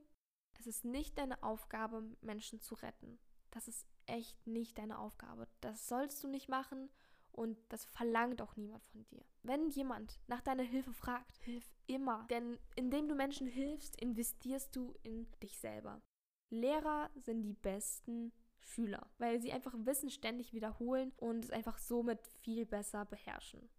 es 0.60 0.68
ist 0.68 0.86
nicht 0.86 1.18
deine 1.18 1.44
Aufgabe, 1.44 2.04
Menschen 2.22 2.62
zu 2.62 2.76
retten. 2.76 3.20
Das 3.52 3.68
ist 3.68 3.86
echt 4.06 4.48
nicht 4.48 4.78
deine 4.78 4.98
Aufgabe. 4.98 5.48
Das 5.62 5.88
sollst 5.88 6.24
du 6.24 6.28
nicht 6.28 6.50
machen 6.50 6.90
und 7.34 7.58
das 7.70 7.86
verlangt 7.86 8.42
auch 8.42 8.56
niemand 8.56 8.84
von 8.86 9.04
dir. 9.06 9.24
Wenn 9.42 9.70
jemand 9.70 10.20
nach 10.28 10.42
deiner 10.42 10.64
Hilfe 10.64 10.94
fragt, 10.94 11.38
hilf 11.44 11.70
immer. 11.88 12.26
Denn 12.30 12.58
indem 12.76 13.08
du 13.08 13.16
Menschen 13.16 13.48
hilfst, 13.48 14.00
investierst 14.02 14.76
du 14.76 14.96
in 15.04 15.28
dich 15.42 15.58
selber. 15.58 16.02
Lehrer 16.50 17.10
sind 17.16 17.42
die 17.42 17.54
besten 17.54 18.32
Schüler, 18.60 19.10
weil 19.18 19.42
sie 19.42 19.52
einfach 19.52 19.74
Wissen 19.78 20.10
ständig 20.10 20.54
wiederholen 20.54 21.12
und 21.18 21.44
es 21.44 21.52
einfach 21.52 21.78
somit 21.78 22.26
viel 22.42 22.66
besser 22.66 23.06
beherrschen. 23.06 23.70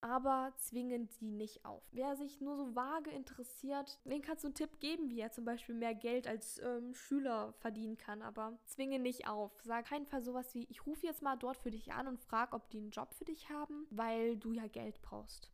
Aber 0.00 0.52
zwingen 0.56 1.08
sie 1.08 1.30
nicht 1.30 1.64
auf. 1.64 1.82
Wer 1.90 2.16
sich 2.16 2.40
nur 2.40 2.56
so 2.56 2.74
vage 2.74 3.10
interessiert, 3.10 3.98
den 4.04 4.22
kannst 4.22 4.44
du 4.44 4.48
einen 4.48 4.54
Tipp 4.54 4.78
geben, 4.78 5.08
wie 5.08 5.20
er 5.20 5.32
zum 5.32 5.44
Beispiel 5.44 5.74
mehr 5.74 5.94
Geld 5.94 6.26
als 6.26 6.60
ähm, 6.62 6.94
Schüler 6.94 7.54
verdienen 7.54 7.96
kann. 7.96 8.22
Aber 8.22 8.58
zwinge 8.66 8.98
nicht 8.98 9.26
auf. 9.28 9.52
Sag 9.64 9.86
keinen 9.86 10.06
Fall 10.06 10.22
sowas 10.22 10.54
wie, 10.54 10.66
ich 10.70 10.86
rufe 10.86 11.06
jetzt 11.06 11.22
mal 11.22 11.36
dort 11.36 11.56
für 11.56 11.70
dich 11.70 11.92
an 11.92 12.08
und 12.08 12.20
frage, 12.20 12.54
ob 12.54 12.68
die 12.70 12.78
einen 12.78 12.90
Job 12.90 13.14
für 13.14 13.24
dich 13.24 13.50
haben, 13.50 13.86
weil 13.90 14.36
du 14.36 14.52
ja 14.52 14.66
Geld 14.68 15.00
brauchst. 15.02 15.50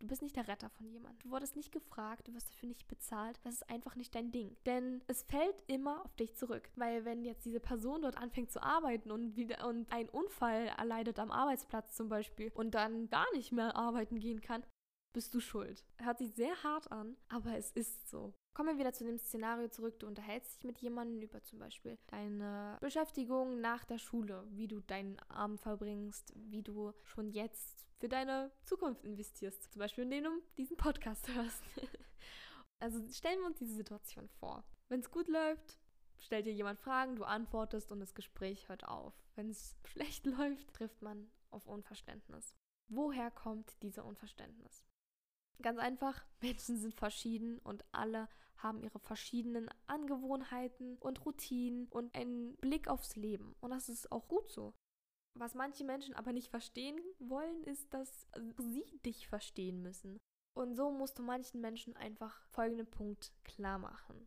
Du 0.00 0.06
bist 0.06 0.22
nicht 0.22 0.36
der 0.36 0.46
Retter 0.46 0.70
von 0.70 0.86
jemandem. 0.86 1.18
Du 1.18 1.30
wurdest 1.30 1.56
nicht 1.56 1.72
gefragt, 1.72 2.28
du 2.28 2.34
wirst 2.34 2.50
dafür 2.50 2.68
nicht 2.68 2.86
bezahlt. 2.86 3.40
Das 3.42 3.54
ist 3.54 3.68
einfach 3.68 3.96
nicht 3.96 4.14
dein 4.14 4.30
Ding. 4.30 4.56
Denn 4.64 5.02
es 5.08 5.24
fällt 5.24 5.64
immer 5.66 6.04
auf 6.04 6.14
dich 6.14 6.36
zurück. 6.36 6.70
Weil 6.76 7.04
wenn 7.04 7.24
jetzt 7.24 7.44
diese 7.44 7.58
Person 7.58 8.02
dort 8.02 8.16
anfängt 8.16 8.52
zu 8.52 8.62
arbeiten 8.62 9.10
und 9.10 9.36
wieder 9.36 9.66
und 9.66 9.90
einen 9.92 10.08
Unfall 10.08 10.68
erleidet 10.78 11.18
am 11.18 11.32
Arbeitsplatz 11.32 11.96
zum 11.96 12.08
Beispiel 12.08 12.52
und 12.54 12.76
dann 12.76 13.08
gar 13.08 13.26
nicht 13.34 13.50
mehr 13.50 13.74
arbeiten 13.74 14.20
gehen 14.20 14.40
kann, 14.40 14.62
bist 15.12 15.34
du 15.34 15.40
schuld. 15.40 15.84
Hört 15.98 16.18
sich 16.18 16.34
sehr 16.34 16.62
hart 16.62 16.90
an, 16.92 17.16
aber 17.28 17.56
es 17.56 17.70
ist 17.72 18.08
so. 18.08 18.32
Kommen 18.54 18.70
wir 18.70 18.78
wieder 18.78 18.92
zu 18.92 19.04
dem 19.04 19.18
Szenario 19.18 19.68
zurück. 19.68 19.98
Du 20.00 20.06
unterhältst 20.06 20.56
dich 20.56 20.64
mit 20.64 20.78
jemandem 20.78 21.22
über 21.22 21.42
zum 21.42 21.58
Beispiel 21.58 21.98
deine 22.08 22.76
Beschäftigung 22.80 23.60
nach 23.60 23.84
der 23.84 23.98
Schule, 23.98 24.44
wie 24.50 24.68
du 24.68 24.80
deinen 24.80 25.18
Abend 25.28 25.60
verbringst, 25.60 26.32
wie 26.34 26.62
du 26.62 26.92
schon 27.04 27.30
jetzt 27.30 27.86
für 27.98 28.08
deine 28.08 28.50
Zukunft 28.64 29.04
investierst. 29.04 29.72
Zum 29.72 29.80
Beispiel, 29.80 30.04
indem 30.04 30.24
du 30.24 30.30
diesen 30.56 30.76
Podcast 30.76 31.28
hörst. 31.34 31.62
also 32.80 33.00
stellen 33.12 33.40
wir 33.40 33.46
uns 33.46 33.58
diese 33.58 33.74
Situation 33.74 34.28
vor. 34.40 34.64
Wenn 34.88 35.00
es 35.00 35.10
gut 35.10 35.28
läuft, 35.28 35.78
stellt 36.18 36.46
dir 36.46 36.52
jemand 36.52 36.80
Fragen, 36.80 37.16
du 37.16 37.24
antwortest 37.24 37.92
und 37.92 38.00
das 38.00 38.14
Gespräch 38.14 38.68
hört 38.68 38.86
auf. 38.86 39.14
Wenn 39.34 39.50
es 39.50 39.76
schlecht 39.84 40.26
läuft, 40.38 40.72
trifft 40.74 41.02
man 41.02 41.30
auf 41.50 41.66
Unverständnis. 41.66 42.54
Woher 42.88 43.30
kommt 43.30 43.82
dieser 43.82 44.04
Unverständnis? 44.04 44.84
Ganz 45.62 45.78
einfach, 45.78 46.24
Menschen 46.40 46.78
sind 46.78 46.94
verschieden 46.94 47.58
und 47.58 47.84
alle 47.92 48.28
haben 48.58 48.82
ihre 48.82 48.98
verschiedenen 48.98 49.68
Angewohnheiten 49.86 50.96
und 50.98 51.24
Routinen 51.24 51.86
und 51.88 52.14
einen 52.14 52.56
Blick 52.56 52.88
aufs 52.88 53.14
Leben. 53.16 53.54
Und 53.60 53.70
das 53.70 53.88
ist 53.88 54.10
auch 54.10 54.26
gut 54.28 54.50
so. 54.50 54.74
Was 55.38 55.54
manche 55.54 55.84
Menschen 55.84 56.14
aber 56.14 56.32
nicht 56.32 56.48
verstehen 56.48 56.98
wollen, 57.20 57.62
ist, 57.62 57.94
dass 57.94 58.26
sie 58.58 58.98
dich 59.04 59.28
verstehen 59.28 59.82
müssen. 59.82 60.18
Und 60.56 60.74
so 60.74 60.90
musst 60.90 61.18
du 61.20 61.22
manchen 61.22 61.60
Menschen 61.60 61.96
einfach 61.96 62.44
folgenden 62.48 62.90
Punkt 62.90 63.32
klar 63.44 63.78
machen. 63.78 64.26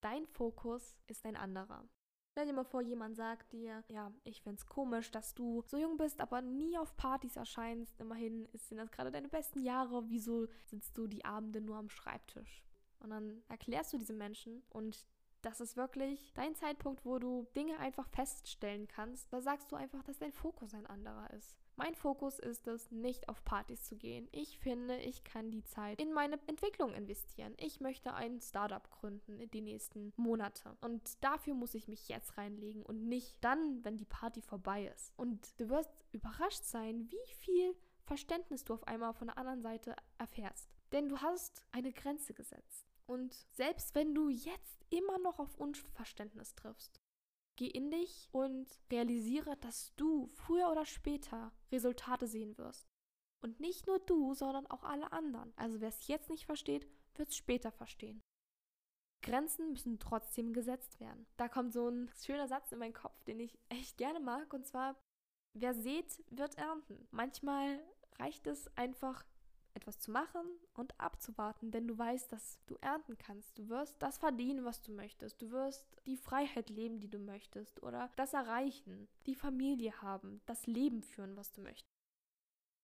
Dein 0.00 0.26
Fokus 0.28 0.96
ist 1.08 1.24
ein 1.24 1.34
anderer. 1.34 1.88
Stell 2.34 2.46
dir 2.46 2.52
mal 2.52 2.64
vor, 2.64 2.82
jemand 2.82 3.14
sagt 3.14 3.52
dir, 3.52 3.84
ja, 3.86 4.12
ich 4.24 4.42
find's 4.42 4.66
komisch, 4.66 5.12
dass 5.12 5.36
du 5.36 5.62
so 5.68 5.76
jung 5.76 5.96
bist, 5.96 6.20
aber 6.20 6.42
nie 6.42 6.76
auf 6.76 6.96
Partys 6.96 7.36
erscheinst. 7.36 8.00
Immerhin 8.00 8.48
sind 8.54 8.78
das 8.78 8.90
gerade 8.90 9.12
deine 9.12 9.28
besten 9.28 9.60
Jahre. 9.60 10.10
Wieso 10.10 10.48
sitzt 10.64 10.98
du 10.98 11.06
die 11.06 11.24
Abende 11.24 11.60
nur 11.60 11.76
am 11.76 11.90
Schreibtisch? 11.90 12.64
Und 12.98 13.10
dann 13.10 13.44
erklärst 13.48 13.92
du 13.92 13.98
diese 13.98 14.14
Menschen 14.14 14.64
und 14.70 15.06
das 15.42 15.60
ist 15.60 15.76
wirklich 15.76 16.32
dein 16.34 16.56
Zeitpunkt, 16.56 17.04
wo 17.04 17.20
du 17.20 17.46
Dinge 17.54 17.78
einfach 17.78 18.08
feststellen 18.08 18.88
kannst. 18.88 19.32
Da 19.32 19.40
sagst 19.40 19.70
du 19.70 19.76
einfach, 19.76 20.02
dass 20.02 20.18
dein 20.18 20.32
Fokus 20.32 20.74
ein 20.74 20.86
anderer 20.86 21.30
ist. 21.34 21.63
Mein 21.76 21.94
Fokus 21.96 22.38
ist 22.38 22.68
es, 22.68 22.90
nicht 22.92 23.28
auf 23.28 23.44
Partys 23.44 23.82
zu 23.82 23.96
gehen. 23.96 24.28
Ich 24.30 24.58
finde, 24.58 24.96
ich 24.98 25.24
kann 25.24 25.50
die 25.50 25.64
Zeit 25.64 26.00
in 26.00 26.12
meine 26.12 26.38
Entwicklung 26.46 26.94
investieren. 26.94 27.54
Ich 27.58 27.80
möchte 27.80 28.14
ein 28.14 28.40
Startup 28.40 28.88
gründen 28.90 29.40
in 29.40 29.50
die 29.50 29.60
nächsten 29.60 30.12
Monate. 30.16 30.76
Und 30.80 31.22
dafür 31.24 31.54
muss 31.54 31.74
ich 31.74 31.88
mich 31.88 32.08
jetzt 32.08 32.38
reinlegen 32.38 32.84
und 32.84 33.08
nicht 33.08 33.36
dann, 33.40 33.84
wenn 33.84 33.96
die 33.96 34.04
Party 34.04 34.40
vorbei 34.40 34.86
ist. 34.94 35.12
Und 35.16 35.58
du 35.58 35.68
wirst 35.68 35.90
überrascht 36.12 36.62
sein, 36.62 37.10
wie 37.10 37.34
viel 37.38 37.74
Verständnis 38.04 38.64
du 38.64 38.74
auf 38.74 38.86
einmal 38.86 39.12
von 39.12 39.26
der 39.26 39.38
anderen 39.38 39.62
Seite 39.62 39.96
erfährst. 40.18 40.68
Denn 40.92 41.08
du 41.08 41.18
hast 41.18 41.64
eine 41.72 41.92
Grenze 41.92 42.34
gesetzt. 42.34 42.86
Und 43.06 43.34
selbst 43.50 43.94
wenn 43.94 44.14
du 44.14 44.28
jetzt 44.28 44.84
immer 44.90 45.18
noch 45.18 45.38
auf 45.38 45.56
Unverständnis 45.56 46.54
triffst, 46.54 47.00
Geh 47.56 47.68
in 47.68 47.90
dich 47.90 48.28
und 48.32 48.68
realisiere, 48.90 49.56
dass 49.58 49.94
du 49.94 50.26
früher 50.26 50.70
oder 50.70 50.84
später 50.84 51.52
Resultate 51.70 52.26
sehen 52.26 52.58
wirst. 52.58 52.88
Und 53.42 53.60
nicht 53.60 53.86
nur 53.86 54.00
du, 54.00 54.34
sondern 54.34 54.66
auch 54.66 54.82
alle 54.84 55.12
anderen. 55.12 55.52
Also 55.56 55.80
wer 55.80 55.88
es 55.88 56.06
jetzt 56.06 56.30
nicht 56.30 56.46
versteht, 56.46 56.88
wird 57.14 57.28
es 57.28 57.36
später 57.36 57.70
verstehen. 57.70 58.22
Grenzen 59.22 59.70
müssen 59.72 59.98
trotzdem 59.98 60.52
gesetzt 60.52 61.00
werden. 61.00 61.26
Da 61.36 61.48
kommt 61.48 61.72
so 61.72 61.88
ein 61.88 62.10
schöner 62.22 62.48
Satz 62.48 62.72
in 62.72 62.78
meinen 62.78 62.92
Kopf, 62.92 63.22
den 63.24 63.40
ich 63.40 63.58
echt 63.68 63.96
gerne 63.96 64.20
mag, 64.20 64.52
und 64.52 64.66
zwar, 64.66 64.96
wer 65.56 65.74
sät, 65.74 66.22
wird 66.30 66.56
ernten. 66.58 67.08
Manchmal 67.10 67.82
reicht 68.18 68.46
es 68.46 68.68
einfach, 68.76 69.24
etwas 69.74 69.98
zu 69.98 70.10
machen 70.10 70.46
und 70.74 70.98
abzuwarten, 71.00 71.70
denn 71.70 71.86
du 71.86 71.98
weißt, 71.98 72.32
dass 72.32 72.58
du 72.66 72.76
ernten 72.80 73.18
kannst. 73.18 73.58
Du 73.58 73.68
wirst 73.68 74.00
das 74.02 74.18
verdienen, 74.18 74.64
was 74.64 74.80
du 74.82 74.92
möchtest. 74.92 75.40
Du 75.42 75.50
wirst 75.50 75.86
die 76.06 76.16
Freiheit 76.16 76.70
leben, 76.70 77.00
die 77.00 77.10
du 77.10 77.18
möchtest 77.18 77.82
oder 77.82 78.10
das 78.16 78.34
erreichen, 78.34 79.08
die 79.26 79.34
Familie 79.34 80.00
haben, 80.02 80.40
das 80.46 80.66
Leben 80.66 81.02
führen, 81.02 81.36
was 81.36 81.52
du 81.52 81.60
möchtest. 81.60 81.94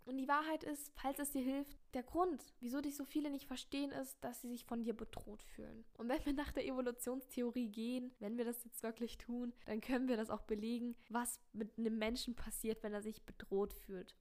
Und 0.07 0.17
die 0.17 0.29
Wahrheit 0.29 0.65
ist, 0.65 0.91
falls 0.97 1.19
es 1.19 1.31
dir 1.31 1.43
hilft, 1.43 1.79
der 1.95 2.03
Grund, 2.03 2.45
wieso 2.59 2.81
dich 2.81 2.97
so 2.97 3.05
viele 3.05 3.31
nicht 3.31 3.47
verstehen, 3.47 3.93
ist, 3.93 4.17
dass 4.25 4.41
sie 4.41 4.49
sich 4.49 4.65
von 4.65 4.83
dir 4.83 4.95
bedroht 4.95 5.43
fühlen. 5.43 5.85
Und 5.95 6.09
wenn 6.09 6.25
wir 6.25 6.33
nach 6.33 6.53
der 6.53 6.67
Evolutionstheorie 6.67 7.69
gehen, 7.69 8.13
wenn 8.19 8.37
wir 8.39 8.45
das 8.45 8.65
jetzt 8.65 8.83
wirklich 8.83 9.19
tun, 9.19 9.53
dann 9.67 9.81
können 9.81 10.09
wir 10.09 10.17
das 10.17 10.31
auch 10.31 10.43
belegen, 10.43 10.97
was 11.11 11.39
mit 11.53 11.79
einem 11.79 11.99
Menschen 11.99 12.35
passiert, 12.35 12.83
wenn 12.83 12.95
er 12.95 13.03
sich 13.03 13.23
bedroht 13.23 13.75
fühlt. 13.75 14.17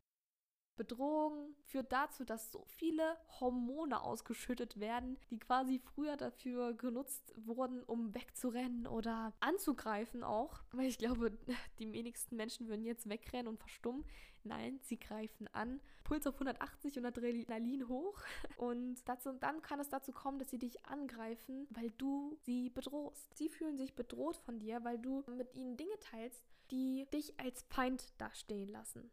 Bedrohung 0.79 1.53
führt 1.65 1.91
dazu, 1.91 2.23
dass 2.23 2.53
so 2.53 2.63
viele 2.77 3.17
Hormone 3.41 4.01
ausgeschüttet 4.01 4.79
werden, 4.79 5.17
die 5.29 5.37
quasi 5.37 5.77
früher 5.77 6.15
dafür 6.15 6.73
genutzt 6.73 7.33
wurden, 7.35 7.83
um 7.83 8.15
wegzurennen 8.15 8.87
oder 8.87 9.33
anzugreifen 9.41 10.23
auch. 10.23 10.61
Weil 10.71 10.87
ich 10.87 10.97
glaube, 10.97 11.37
die 11.79 11.91
wenigsten 11.91 12.37
Menschen 12.37 12.69
würden 12.69 12.85
jetzt 12.85 13.09
wegrennen 13.09 13.49
und 13.49 13.59
verstummen. 13.59 14.05
Nein, 14.45 14.79
sie 14.81 14.97
greifen 14.97 15.49
an. 15.49 15.81
Puls 16.05 16.25
auf 16.25 16.35
180 16.35 16.97
und 16.97 17.05
Adrenalin 17.05 17.89
hoch. 17.89 18.21
Und 18.57 19.07
dazu, 19.07 19.33
dann 19.33 19.61
kann 19.61 19.81
es 19.81 19.89
dazu 19.89 20.13
kommen, 20.13 20.39
dass 20.39 20.49
sie 20.49 20.57
dich 20.57 20.85
angreifen, 20.85 21.67
weil 21.71 21.91
du 21.91 22.37
sie 22.43 22.69
bedrohst. 22.69 23.37
Sie 23.37 23.49
fühlen 23.49 23.77
sich 23.77 23.95
bedroht 23.95 24.37
von 24.37 24.59
dir, 24.59 24.83
weil 24.85 24.97
du 24.97 25.25
mit 25.27 25.55
ihnen 25.55 25.75
Dinge 25.75 25.99
teilst, 25.99 26.41
die 26.71 27.05
dich 27.13 27.37
als 27.37 27.63
Feind 27.63 28.13
dastehen 28.17 28.69
lassen. 28.69 29.11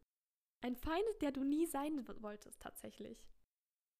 Ein 0.66 0.74
Feind, 0.74 1.22
der 1.22 1.30
du 1.30 1.44
nie 1.44 1.64
sein 1.64 2.04
wolltest, 2.20 2.60
tatsächlich. 2.60 3.24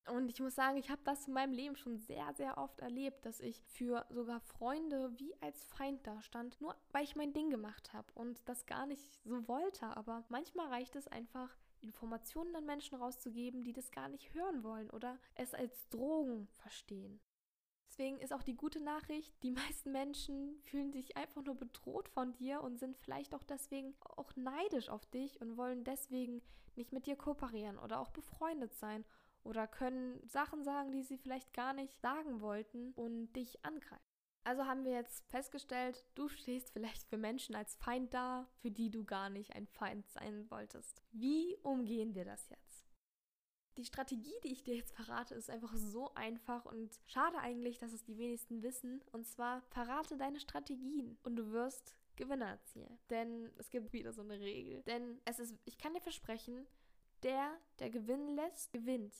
Und 0.08 0.32
ich 0.32 0.40
muss 0.40 0.56
sagen, 0.56 0.76
ich 0.78 0.90
habe 0.90 1.00
das 1.04 1.28
in 1.28 1.32
meinem 1.32 1.52
Leben 1.52 1.76
schon 1.76 2.00
sehr, 2.00 2.35
sehr 2.35 2.58
oft 2.58 2.80
erlebt, 2.80 3.25
dass 3.25 3.38
ich 3.38 3.62
für 3.68 4.04
sogar 4.11 4.40
Freunde 4.40 5.16
wie 5.16 5.32
als 5.40 5.62
Feind 5.62 6.04
dastand, 6.04 6.61
nur 6.61 6.75
weil 6.90 7.04
ich 7.04 7.14
mein 7.14 7.32
Ding 7.32 7.50
gemacht 7.50 7.92
habe 7.92 8.12
und 8.14 8.49
das 8.49 8.66
gar 8.66 8.85
nicht 8.85 9.14
so 9.23 9.46
wollte. 9.46 9.96
Aber 9.96 10.25
manchmal 10.28 10.66
reicht 10.66 10.96
es 10.96 11.06
einfach, 11.06 11.56
Informationen 11.82 12.56
an 12.56 12.66
Menschen 12.66 12.99
rauszugeben, 12.99 13.62
die 13.62 13.73
das 13.73 13.92
gar 13.92 14.08
nicht 14.08 14.35
hören 14.35 14.64
wollen 14.64 14.90
oder 14.90 15.20
es 15.37 15.54
als 15.54 15.88
Drogen 15.90 16.49
verstehen. 16.49 17.20
Deswegen 17.98 18.20
ist 18.20 18.34
auch 18.34 18.42
die 18.42 18.56
gute 18.56 18.78
Nachricht, 18.80 19.32
die 19.42 19.50
meisten 19.50 19.90
Menschen 19.90 20.60
fühlen 20.64 20.92
sich 20.92 21.16
einfach 21.16 21.42
nur 21.42 21.54
bedroht 21.54 22.10
von 22.10 22.34
dir 22.34 22.60
und 22.60 22.78
sind 22.78 22.98
vielleicht 22.98 23.34
auch 23.34 23.42
deswegen 23.42 23.94
auch 24.00 24.36
neidisch 24.36 24.90
auf 24.90 25.06
dich 25.06 25.40
und 25.40 25.56
wollen 25.56 25.82
deswegen 25.82 26.42
nicht 26.74 26.92
mit 26.92 27.06
dir 27.06 27.16
kooperieren 27.16 27.78
oder 27.78 28.00
auch 28.00 28.10
befreundet 28.10 28.74
sein 28.74 29.02
oder 29.44 29.66
können 29.66 30.20
Sachen 30.28 30.62
sagen, 30.62 30.92
die 30.92 31.04
sie 31.04 31.16
vielleicht 31.16 31.54
gar 31.54 31.72
nicht 31.72 31.98
sagen 32.02 32.42
wollten 32.42 32.92
und 32.92 33.32
dich 33.32 33.64
angreifen. 33.64 34.04
Also 34.44 34.66
haben 34.66 34.84
wir 34.84 34.92
jetzt 34.92 35.24
festgestellt, 35.30 36.04
du 36.16 36.28
stehst 36.28 36.72
vielleicht 36.72 37.02
für 37.08 37.16
Menschen 37.16 37.54
als 37.54 37.76
Feind 37.76 38.12
da, 38.12 38.46
für 38.60 38.70
die 38.70 38.90
du 38.90 39.04
gar 39.04 39.30
nicht 39.30 39.56
ein 39.56 39.66
Feind 39.68 40.06
sein 40.10 40.50
wolltest. 40.50 41.02
Wie 41.12 41.56
umgehen 41.62 42.14
wir 42.14 42.26
das 42.26 42.50
jetzt? 42.50 42.85
Die 43.76 43.85
Strategie, 43.85 44.35
die 44.42 44.52
ich 44.52 44.62
dir 44.62 44.75
jetzt 44.75 44.95
verrate, 44.95 45.35
ist 45.35 45.50
einfach 45.50 45.75
so 45.76 46.14
einfach 46.14 46.64
und 46.64 46.99
schade 47.06 47.38
eigentlich, 47.38 47.78
dass 47.78 47.92
es 47.92 48.04
die 48.04 48.16
wenigsten 48.16 48.62
wissen. 48.62 49.02
Und 49.12 49.26
zwar 49.26 49.62
verrate 49.68 50.16
deine 50.16 50.40
Strategien 50.40 51.18
und 51.23 51.37
du 51.37 51.52
wirst 51.52 51.95
Gewinner 52.16 52.47
erzielen. 52.47 52.99
Denn 53.11 53.50
es 53.59 53.71
gibt 53.71 53.92
wieder 53.92 54.12
so 54.12 54.23
eine 54.23 54.40
Regel. 54.40 54.83
Denn 54.85 55.21
es 55.26 55.38
ist, 55.38 55.54
ich 55.66 55.76
kann 55.78 55.92
dir 55.92 56.00
versprechen, 56.00 56.66
der, 57.23 57.56
der 57.78 57.90
gewinnen 57.90 58.35
lässt, 58.35 58.73
gewinnt. 58.73 59.14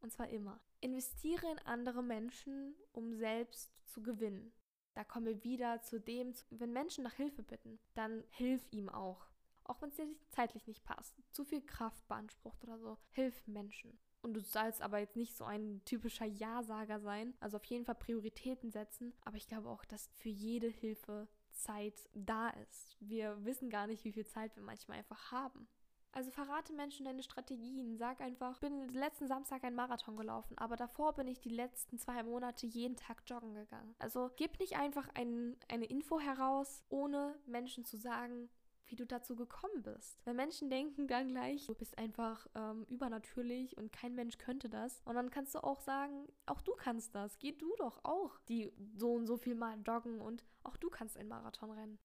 Und 0.00 0.12
zwar 0.12 0.28
immer. 0.28 0.60
Investiere 0.80 1.50
in 1.50 1.58
andere 1.60 2.02
Menschen, 2.02 2.74
um 2.92 3.14
selbst 3.14 3.72
zu 3.86 4.02
gewinnen. 4.02 4.52
Da 4.94 5.04
kommen 5.04 5.26
wir 5.26 5.44
wieder 5.44 5.82
zu 5.82 6.00
dem, 6.00 6.34
wenn 6.50 6.72
Menschen 6.72 7.04
nach 7.04 7.14
Hilfe 7.14 7.42
bitten, 7.42 7.78
dann 7.94 8.24
hilf 8.30 8.66
ihm 8.70 8.88
auch. 8.88 9.26
Auch 9.68 9.82
wenn 9.82 9.90
es 9.90 9.96
dir 9.96 10.08
zeitlich 10.30 10.66
nicht 10.66 10.84
passt. 10.84 11.14
Zu 11.30 11.44
viel 11.44 11.60
Kraft 11.60 12.06
beansprucht 12.08 12.62
oder 12.64 12.78
so. 12.78 12.98
Hilf 13.10 13.46
Menschen. 13.46 13.98
Und 14.22 14.34
du 14.34 14.40
sollst 14.40 14.80
aber 14.82 14.98
jetzt 14.98 15.16
nicht 15.16 15.36
so 15.36 15.44
ein 15.44 15.82
typischer 15.84 16.24
Ja-Sager 16.24 17.00
sein. 17.00 17.34
Also 17.40 17.58
auf 17.58 17.64
jeden 17.64 17.84
Fall 17.84 17.94
Prioritäten 17.94 18.70
setzen. 18.70 19.14
Aber 19.24 19.36
ich 19.36 19.46
glaube 19.46 19.68
auch, 19.68 19.84
dass 19.84 20.08
für 20.14 20.28
jede 20.28 20.68
Hilfe 20.68 21.28
Zeit 21.50 22.08
da 22.14 22.50
ist. 22.50 22.96
Wir 23.00 23.44
wissen 23.44 23.70
gar 23.70 23.86
nicht, 23.86 24.04
wie 24.04 24.12
viel 24.12 24.26
Zeit 24.26 24.54
wir 24.56 24.62
manchmal 24.62 24.98
einfach 24.98 25.32
haben. 25.32 25.68
Also 26.16 26.30
verrate 26.30 26.72
Menschen 26.72 27.04
deine 27.04 27.22
Strategien. 27.22 27.98
Sag 27.98 28.22
einfach, 28.22 28.54
ich 28.54 28.60
bin 28.60 28.88
letzten 28.88 29.28
Samstag 29.28 29.64
einen 29.64 29.76
Marathon 29.76 30.16
gelaufen, 30.16 30.56
aber 30.56 30.74
davor 30.74 31.12
bin 31.12 31.28
ich 31.28 31.40
die 31.40 31.50
letzten 31.50 31.98
zwei 31.98 32.22
Monate 32.22 32.66
jeden 32.66 32.96
Tag 32.96 33.22
joggen 33.26 33.52
gegangen. 33.52 33.94
Also 33.98 34.30
gib 34.36 34.58
nicht 34.58 34.76
einfach 34.78 35.06
ein, 35.14 35.56
eine 35.68 35.84
Info 35.84 36.18
heraus, 36.18 36.82
ohne 36.88 37.38
Menschen 37.44 37.84
zu 37.84 37.98
sagen, 37.98 38.48
wie 38.88 38.96
du 38.96 39.06
dazu 39.06 39.36
gekommen 39.36 39.82
bist. 39.82 40.24
Weil 40.24 40.34
Menschen 40.34 40.70
denken 40.70 41.08
dann 41.08 41.28
gleich, 41.28 41.66
du 41.66 41.74
bist 41.74 41.98
einfach 41.98 42.46
ähm, 42.54 42.84
übernatürlich 42.88 43.76
und 43.76 43.92
kein 43.92 44.14
Mensch 44.14 44.38
könnte 44.38 44.68
das. 44.68 45.02
Und 45.04 45.14
dann 45.14 45.30
kannst 45.30 45.54
du 45.54 45.62
auch 45.62 45.80
sagen, 45.80 46.28
auch 46.46 46.62
du 46.62 46.72
kannst 46.74 47.14
das. 47.14 47.38
Geh 47.38 47.52
du 47.52 47.74
doch 47.78 48.04
auch 48.04 48.38
die 48.48 48.72
so 48.94 49.12
und 49.12 49.26
so 49.26 49.36
viel 49.36 49.54
Mal 49.54 49.80
joggen 49.82 50.20
und 50.20 50.44
auch 50.62 50.76
du 50.76 50.88
kannst 50.88 51.16
einen 51.16 51.28
Marathon 51.28 51.70
rennen. 51.70 51.98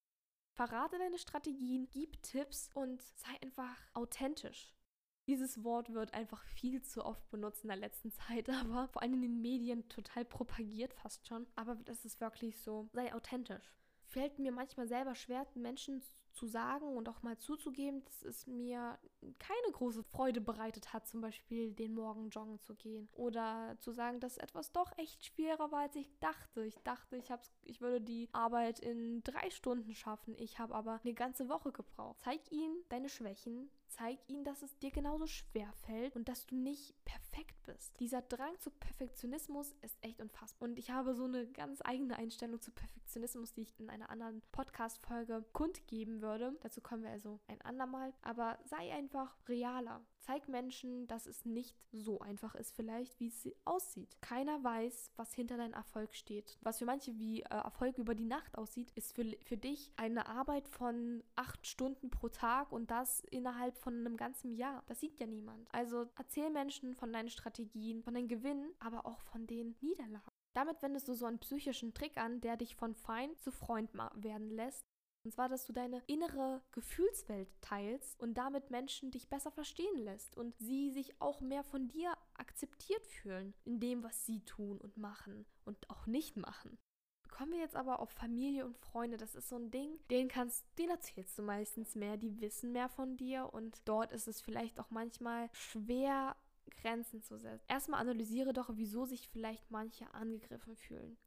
Verrate 0.54 0.98
deine 0.98 1.18
Strategien, 1.18 1.88
gib 1.92 2.22
Tipps 2.24 2.70
und 2.74 3.02
sei 3.02 3.32
einfach 3.42 3.78
authentisch. 3.94 4.74
Dieses 5.28 5.64
Wort 5.64 5.94
wird 5.94 6.14
einfach 6.14 6.44
viel 6.44 6.82
zu 6.82 7.06
oft 7.06 7.30
benutzt 7.30 7.64
in 7.64 7.70
der 7.70 7.78
letzten 7.78 8.12
Zeit, 8.28 8.50
aber 8.50 8.88
vor 8.90 9.02
allem 9.02 9.14
in 9.14 9.22
den 9.22 9.42
Medien 9.42 9.88
total 9.88 10.26
propagiert 10.26 10.94
fast 10.94 11.28
schon. 11.28 11.48
Aber 11.56 11.76
das 11.76 12.06
ist 12.06 12.20
wirklich 12.20 12.60
so, 12.60 12.90
sei 12.92 13.14
authentisch. 13.14 13.74
Fällt 14.08 14.40
mir 14.40 14.52
manchmal 14.52 14.88
selber 14.88 15.16
schwer, 15.16 15.48
Menschen 15.56 16.04
zu 16.34 16.48
sagen 16.48 16.96
und 16.96 17.10
auch 17.10 17.24
mal 17.24 17.38
zuzugeben, 17.38 18.04
dass 18.06 18.24
es 18.24 18.48
mir 18.48 18.98
keine 19.40 19.72
große 19.74 20.04
Freude 20.04 20.42
bereitet 20.42 20.94
hat, 20.94 21.08
zum 21.08 21.22
Beispiel 21.22 21.74
den 21.74 21.94
Morgen 21.94 22.30
joggen 22.30 22.60
zu 22.60 22.76
gehen. 22.76 23.10
Oder 23.14 23.78
zu 23.80 23.92
sagen, 23.92 24.20
dass 24.20 24.38
etwas 24.38 24.72
doch 24.72 24.98
echt 24.98 25.26
schwerer 25.26 25.72
war, 25.72 25.82
als 25.82 25.96
ich 25.96 26.10
dachte. 26.20 26.66
Ich 26.66 26.78
dachte, 26.84 27.18
ich, 27.18 27.32
hab's, 27.32 27.52
ich 27.64 27.82
würde 27.82 28.02
die 28.02 28.30
Arbeit 28.32 28.80
in 28.80 29.24
drei 29.24 29.50
Stunden 29.50 29.94
schaffen. 29.94 30.36
Ich 30.38 30.60
habe 30.60 30.76
aber 30.76 31.00
eine 31.04 31.14
ganze 31.14 31.50
Woche 31.50 31.72
gebraucht. 31.72 32.18
Zeig 32.24 32.52
ihnen 32.52 32.76
deine 32.90 33.10
Schwächen, 33.10 33.70
zeig 33.92 34.18
ihnen, 34.28 34.44
dass 34.44 34.62
es 34.62 34.78
dir 34.80 34.92
genauso 34.92 35.28
schwer 35.28 35.72
fällt 35.86 36.16
und 36.16 36.28
dass 36.28 36.46
du 36.46 36.56
nicht 36.56 36.94
perfekt 37.06 37.62
bist. 37.64 38.00
Dieser 38.00 38.22
Drang 38.22 38.60
zu 38.60 38.72
Perfektionismus 38.72 39.74
ist 39.82 39.98
echt 40.02 40.22
unfassbar. 40.22 40.70
Und 40.70 40.80
ich 40.80 40.92
habe 40.92 41.14
so 41.14 41.26
eine 41.26 41.48
ganz 41.48 41.82
eigene 41.84 42.16
Einstellung 42.16 42.62
zu 42.62 42.72
Perfektionismus, 42.72 43.54
die 43.54 43.62
ich 43.62 43.80
in 43.80 43.90
einer 43.90 44.10
anderen 44.10 44.42
Podcast-Folge 44.52 45.46
kundgeben 45.54 46.21
würde. 46.22 46.56
Dazu 46.62 46.82
kommen 46.82 47.04
wir 47.04 47.12
also 47.12 47.40
ein 47.48 47.62
andermal. 47.62 48.14
Aber 48.22 48.58
sei 48.66 48.94
einfach 48.94 49.36
realer. 49.48 50.02
Zeig 50.20 50.48
Menschen, 50.48 51.08
dass 51.08 51.26
es 51.26 51.46
nicht 51.46 51.76
so 51.92 52.20
einfach 52.20 52.54
ist, 52.56 52.76
vielleicht, 52.76 53.20
wie 53.20 53.28
es 53.28 53.50
aussieht. 53.66 54.22
Keiner 54.22 54.64
weiß, 54.64 55.12
was 55.16 55.34
hinter 55.34 55.58
deinem 55.58 55.74
Erfolg 55.74 56.14
steht. 56.14 56.58
Was 56.62 56.78
für 56.78 56.86
manche 56.86 57.18
wie 57.18 57.42
äh, 57.42 57.48
Erfolg 57.50 57.98
über 57.98 58.14
die 58.14 58.26
Nacht 58.26 58.56
aussieht, 58.58 58.92
ist 58.92 59.16
für, 59.16 59.26
für 59.44 59.58
dich 59.58 59.92
eine 59.96 60.28
Arbeit 60.28 60.68
von 60.68 61.24
acht 61.36 61.66
Stunden 61.66 62.12
pro 62.12 62.30
Tag 62.30 62.72
und 62.72 62.92
das 62.92 63.22
innerhalb 63.32 63.78
von 63.78 63.96
einem 63.96 64.16
ganzen 64.16 64.54
Jahr. 64.54 64.84
Das 64.88 65.00
sieht 65.00 65.20
ja 65.20 65.26
niemand. 65.26 65.68
Also 65.74 66.08
erzähl 66.18 66.52
Menschen 66.52 66.94
von 66.94 67.12
deinen 67.12 67.30
Strategien, 67.30 68.04
von 68.04 68.14
deinen 68.14 68.28
Gewinnen, 68.28 68.74
aber 68.80 69.06
auch 69.08 69.22
von 69.22 69.48
den 69.48 69.76
Niederlagen. 69.82 70.32
Damit 70.54 70.82
wendest 70.82 71.08
du 71.08 71.14
so 71.14 71.26
einen 71.26 71.40
psychischen 71.40 71.94
Trick 71.94 72.18
an, 72.18 72.42
der 72.42 72.58
dich 72.58 72.76
von 72.76 72.94
Feind 72.94 73.40
zu 73.40 73.52
Freund 73.52 73.92
werden 74.16 74.50
lässt 74.50 74.91
und 75.24 75.32
zwar, 75.32 75.50
dass 75.50 75.66
du 75.66 75.74
deine 75.74 76.02
innere 76.08 76.62
Gefühlswelt 76.72 77.50
teilst 77.62 78.20
und 78.20 78.34
damit 78.36 78.72
Menschen 78.72 79.12
dich 79.12 79.30
besser 79.30 79.52
verstehen 79.52 79.98
lässt 79.98 80.36
und 80.36 80.58
sie 80.58 80.90
sich 80.92 81.22
auch 81.22 81.42
mehr 81.42 81.64
von 81.64 81.88
dir 81.88 82.14
akzeptiert 82.34 83.06
fühlen 83.06 83.54
in 83.64 83.80
dem, 83.80 84.04
was 84.04 84.26
sie 84.26 84.42
tun 84.42 84.80
und 84.80 84.98
machen 84.98 85.46
und 85.66 85.90
auch 85.90 86.08
nicht 86.08 86.38
machen. 86.38 86.78
Kommen 87.30 87.54
wir 87.54 87.60
jetzt 87.60 87.76
aber 87.76 88.00
auf 88.00 88.10
Familie 88.10 88.66
und 88.66 88.78
Freunde, 88.78 89.18
das 89.18 89.36
ist 89.36 89.48
so 89.48 89.56
ein 89.56 89.72
Ding, 89.72 90.00
den 90.10 90.28
kannst, 90.28 90.66
den 90.78 90.90
erzählst 90.90 91.38
du 91.38 91.44
meistens 91.44 91.96
mehr, 91.96 92.18
die 92.18 92.42
wissen 92.42 92.72
mehr 92.72 92.90
von 92.90 93.16
dir 93.16 93.54
und 93.54 93.82
dort 93.86 94.12
ist 94.12 94.28
es 94.28 94.42
vielleicht 94.42 94.80
auch 94.80 94.90
manchmal 94.90 95.50
schwer, 95.54 96.36
Grenzen 96.82 97.22
zu 97.22 97.38
setzen. 97.38 97.66
Erstmal 97.68 98.02
analysiere 98.02 98.54
doch, 98.54 98.70
wieso 98.74 99.06
sich 99.06 99.30
vielleicht 99.30 99.72
manche 99.72 100.14
angegriffen 100.14 100.76
fühlen. 100.76 101.18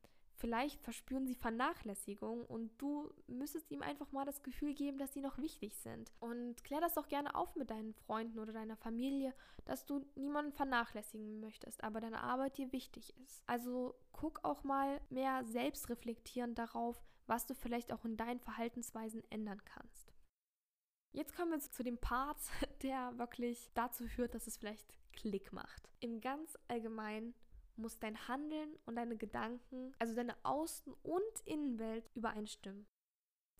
Vielleicht 0.45 0.83
verspüren 0.83 1.27
sie 1.27 1.35
Vernachlässigung 1.35 2.45
und 2.45 2.71
du 2.77 3.11
müsstest 3.29 3.71
ihm 3.71 3.81
einfach 3.81 4.13
mal 4.13 4.27
das 4.27 4.43
Gefühl 4.43 4.75
geben, 4.75 4.99
dass 4.99 5.15
sie 5.15 5.23
noch 5.23 5.39
wichtig 5.39 5.75
sind. 5.75 6.13
Und 6.21 6.63
klär 6.65 6.83
das 6.83 6.93
doch 6.93 7.09
gerne 7.09 7.35
auf 7.35 7.57
mit 7.57 7.71
deinen 7.71 7.95
Freunden 7.95 8.39
oder 8.39 8.53
deiner 8.53 8.77
Familie, 8.77 9.33
dass 9.65 9.87
du 9.87 10.05
niemanden 10.17 10.53
vernachlässigen 10.53 11.41
möchtest, 11.41 11.83
aber 11.83 12.03
deine 12.03 12.21
Arbeit 12.21 12.59
dir 12.59 12.71
wichtig 12.73 13.15
ist. 13.25 13.43
Also 13.47 13.95
guck 14.13 14.45
auch 14.45 14.65
mal 14.65 15.01
mehr 15.09 15.47
selbstreflektierend 15.47 16.59
darauf, 16.59 17.03
was 17.27 17.47
du 17.47 17.55
vielleicht 17.55 17.91
auch 17.91 18.05
in 18.05 18.19
deinen 18.19 18.41
Verhaltensweisen 18.41 19.23
ändern 19.31 19.65
kannst. 19.65 20.13
Jetzt 21.13 21.35
kommen 21.35 21.53
wir 21.53 21.61
zu 21.61 21.83
dem 21.83 21.97
Part, 21.97 22.37
der 22.83 23.17
wirklich 23.17 23.71
dazu 23.73 24.07
führt, 24.07 24.35
dass 24.35 24.47
es 24.47 24.59
vielleicht 24.59 24.93
Klick 25.15 25.55
macht. 25.55 25.89
Im 26.01 26.21
ganz 26.21 26.59
allgemeinen 26.69 27.33
muss 27.77 27.99
dein 27.99 28.29
Handeln 28.29 28.77
und 28.87 28.97
deine 28.97 29.17
Gedanken, 29.17 29.93
also 29.99 30.15
deine 30.15 30.37
Außen- 30.45 30.95
und 31.03 31.41
Innenwelt 31.45 32.11
übereinstimmen. 32.15 32.87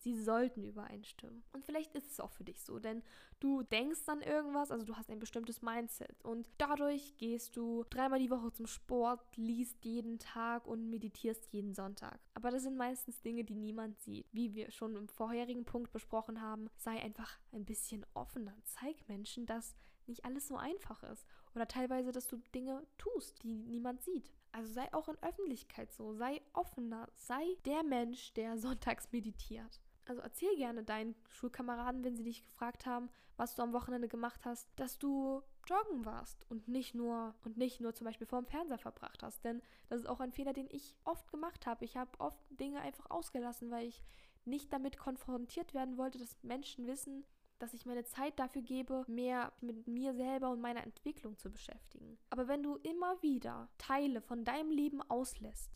Sie 0.05 0.21
sollten 0.21 0.63
übereinstimmen. 0.63 1.43
Und 1.51 1.65
vielleicht 1.65 1.95
ist 1.95 2.11
es 2.11 2.19
auch 2.19 2.31
für 2.31 2.43
dich 2.43 2.61
so, 2.61 2.77
denn 2.77 3.01
du 3.39 3.63
denkst 3.63 4.07
an 4.07 4.21
irgendwas, 4.21 4.69
also 4.69 4.85
du 4.85 4.95
hast 4.95 5.09
ein 5.09 5.17
bestimmtes 5.17 5.63
Mindset 5.63 6.23
und 6.23 6.47
dadurch 6.59 7.17
gehst 7.17 7.55
du 7.57 7.83
dreimal 7.89 8.19
die 8.19 8.29
Woche 8.29 8.51
zum 8.51 8.67
Sport, 8.67 9.25
liest 9.35 9.83
jeden 9.83 10.19
Tag 10.19 10.67
und 10.67 10.91
meditierst 10.91 11.51
jeden 11.51 11.73
Sonntag. 11.73 12.19
Aber 12.35 12.51
das 12.51 12.63
sind 12.63 12.77
meistens 12.77 13.19
Dinge, 13.21 13.45
die 13.45 13.55
niemand 13.55 13.99
sieht. 13.99 14.27
Wie 14.31 14.53
wir 14.53 14.69
schon 14.69 14.95
im 14.95 15.07
vorherigen 15.07 15.65
Punkt 15.65 15.91
besprochen 15.91 16.39
haben, 16.39 16.69
sei 16.77 17.01
einfach 17.01 17.39
ein 17.51 17.65
bisschen 17.65 18.05
offener. 18.13 18.55
Zeig 18.63 19.07
Menschen, 19.07 19.47
dass 19.47 19.75
nicht 20.07 20.25
alles 20.25 20.47
so 20.47 20.57
einfach 20.57 21.03
ist 21.03 21.25
oder 21.53 21.67
teilweise, 21.67 22.11
dass 22.11 22.27
du 22.27 22.37
Dinge 22.53 22.85
tust, 22.97 23.41
die 23.43 23.63
niemand 23.63 24.03
sieht. 24.03 24.31
Also 24.51 24.71
sei 24.71 24.93
auch 24.93 25.07
in 25.09 25.21
Öffentlichkeit 25.21 25.91
so, 25.91 26.13
sei 26.13 26.41
offener, 26.53 27.09
sei 27.15 27.43
der 27.65 27.83
Mensch, 27.83 28.33
der 28.33 28.57
sonntags 28.57 29.11
meditiert. 29.11 29.81
Also 30.07 30.21
erzähl 30.21 30.55
gerne 30.55 30.83
deinen 30.83 31.15
Schulkameraden, 31.29 32.03
wenn 32.03 32.15
sie 32.15 32.23
dich 32.23 32.43
gefragt 32.43 32.85
haben, 32.85 33.09
was 33.37 33.55
du 33.55 33.63
am 33.63 33.73
Wochenende 33.73 34.07
gemacht 34.07 34.45
hast, 34.45 34.69
dass 34.75 34.99
du 34.99 35.41
joggen 35.65 36.05
warst 36.05 36.45
und 36.49 36.67
nicht 36.67 36.93
nur 36.93 37.33
und 37.43 37.57
nicht 37.57 37.81
nur 37.81 37.95
zum 37.95 38.05
Beispiel 38.05 38.27
vor 38.27 38.39
dem 38.39 38.47
Fernseher 38.47 38.77
verbracht 38.77 39.23
hast. 39.23 39.43
Denn 39.43 39.61
das 39.89 40.01
ist 40.01 40.07
auch 40.07 40.19
ein 40.19 40.31
Fehler, 40.31 40.53
den 40.53 40.69
ich 40.69 40.95
oft 41.05 41.29
gemacht 41.31 41.65
habe. 41.65 41.83
Ich 41.83 41.97
habe 41.97 42.11
oft 42.19 42.39
Dinge 42.51 42.81
einfach 42.81 43.09
ausgelassen, 43.09 43.71
weil 43.71 43.87
ich 43.87 44.03
nicht 44.45 44.71
damit 44.71 44.97
konfrontiert 44.97 45.73
werden 45.73 45.97
wollte, 45.97 46.19
dass 46.19 46.37
Menschen 46.43 46.85
wissen, 46.85 47.25
dass 47.59 47.73
ich 47.73 47.85
meine 47.85 48.05
Zeit 48.05 48.37
dafür 48.39 48.61
gebe, 48.61 49.05
mehr 49.07 49.53
mit 49.61 49.87
mir 49.87 50.13
selber 50.13 50.51
und 50.51 50.61
meiner 50.61 50.83
Entwicklung 50.83 51.37
zu 51.37 51.49
beschäftigen. 51.49 52.17
Aber 52.29 52.47
wenn 52.47 52.63
du 52.63 52.75
immer 52.77 53.21
wieder 53.21 53.69
Teile 53.77 54.21
von 54.21 54.43
deinem 54.43 54.71
Leben 54.71 55.01
auslässt, 55.01 55.71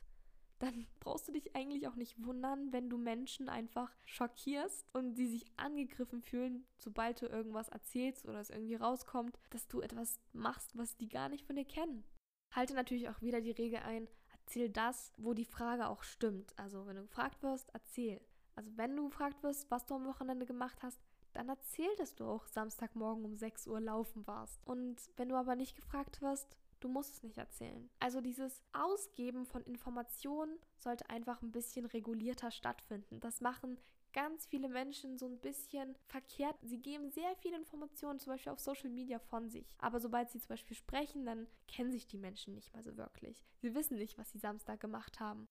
dann 0.59 0.87
brauchst 0.99 1.27
du 1.27 1.31
dich 1.31 1.55
eigentlich 1.55 1.87
auch 1.87 1.95
nicht 1.95 2.23
wundern, 2.23 2.71
wenn 2.71 2.89
du 2.89 2.97
Menschen 2.97 3.49
einfach 3.49 3.91
schockierst 4.05 4.85
und 4.93 5.15
sie 5.15 5.27
sich 5.27 5.45
angegriffen 5.57 6.21
fühlen, 6.21 6.65
sobald 6.77 7.21
du 7.21 7.27
irgendwas 7.27 7.69
erzählst 7.69 8.27
oder 8.27 8.39
es 8.39 8.49
irgendwie 8.49 8.75
rauskommt, 8.75 9.39
dass 9.49 9.67
du 9.67 9.81
etwas 9.81 10.19
machst, 10.33 10.77
was 10.77 10.97
die 10.97 11.09
gar 11.09 11.29
nicht 11.29 11.45
von 11.45 11.55
dir 11.55 11.65
kennen. 11.65 12.03
Halte 12.51 12.73
natürlich 12.73 13.09
auch 13.09 13.21
wieder 13.21 13.41
die 13.41 13.51
Regel 13.51 13.79
ein, 13.79 14.07
erzähl 14.31 14.69
das, 14.69 15.13
wo 15.17 15.33
die 15.33 15.45
Frage 15.45 15.87
auch 15.87 16.03
stimmt. 16.03 16.57
Also 16.57 16.85
wenn 16.87 16.95
du 16.95 17.03
gefragt 17.03 17.41
wirst, 17.43 17.69
erzähl. 17.73 18.21
Also 18.55 18.75
wenn 18.75 18.95
du 18.95 19.07
gefragt 19.09 19.41
wirst, 19.43 19.69
was 19.71 19.85
du 19.85 19.95
am 19.95 20.05
Wochenende 20.05 20.45
gemacht 20.45 20.81
hast, 20.81 20.99
dann 21.33 21.49
erzähl, 21.49 21.93
dass 21.97 22.15
du 22.15 22.25
auch 22.25 22.47
Samstagmorgen 22.47 23.25
um 23.25 23.35
6 23.35 23.67
Uhr 23.67 23.79
laufen 23.79 24.25
warst. 24.27 24.65
Und 24.65 24.97
wenn 25.17 25.29
du 25.29 25.35
aber 25.35 25.55
nicht 25.55 25.75
gefragt 25.75 26.21
wirst, 26.21 26.57
du 26.79 26.87
musst 26.87 27.15
es 27.15 27.23
nicht 27.23 27.37
erzählen. 27.37 27.89
Also 27.99 28.21
dieses 28.21 28.61
Ausgeben 28.73 29.45
von 29.45 29.63
Informationen 29.63 30.57
sollte 30.77 31.09
einfach 31.09 31.41
ein 31.41 31.51
bisschen 31.51 31.85
regulierter 31.85 32.51
stattfinden. 32.51 33.19
Das 33.19 33.41
machen 33.41 33.77
ganz 34.13 34.45
viele 34.47 34.69
Menschen 34.69 35.17
so 35.17 35.27
ein 35.27 35.39
bisschen 35.39 35.95
verkehrt. 36.07 36.55
Sie 36.61 36.79
geben 36.79 37.11
sehr 37.11 37.35
viele 37.35 37.57
Informationen, 37.57 38.19
zum 38.19 38.33
Beispiel 38.33 38.51
auf 38.51 38.59
Social 38.59 38.89
Media 38.89 39.19
von 39.19 39.49
sich. 39.49 39.75
Aber 39.77 39.99
sobald 39.99 40.29
sie 40.29 40.39
zum 40.39 40.49
Beispiel 40.49 40.75
sprechen, 40.75 41.25
dann 41.25 41.47
kennen 41.67 41.91
sich 41.91 42.07
die 42.07 42.17
Menschen 42.17 42.55
nicht 42.55 42.73
mal 42.73 42.83
so 42.83 42.97
wirklich. 42.97 43.43
Sie 43.61 43.75
wissen 43.75 43.97
nicht, 43.97 44.17
was 44.17 44.31
sie 44.31 44.39
Samstag 44.39 44.79
gemacht 44.79 45.19
haben. 45.19 45.47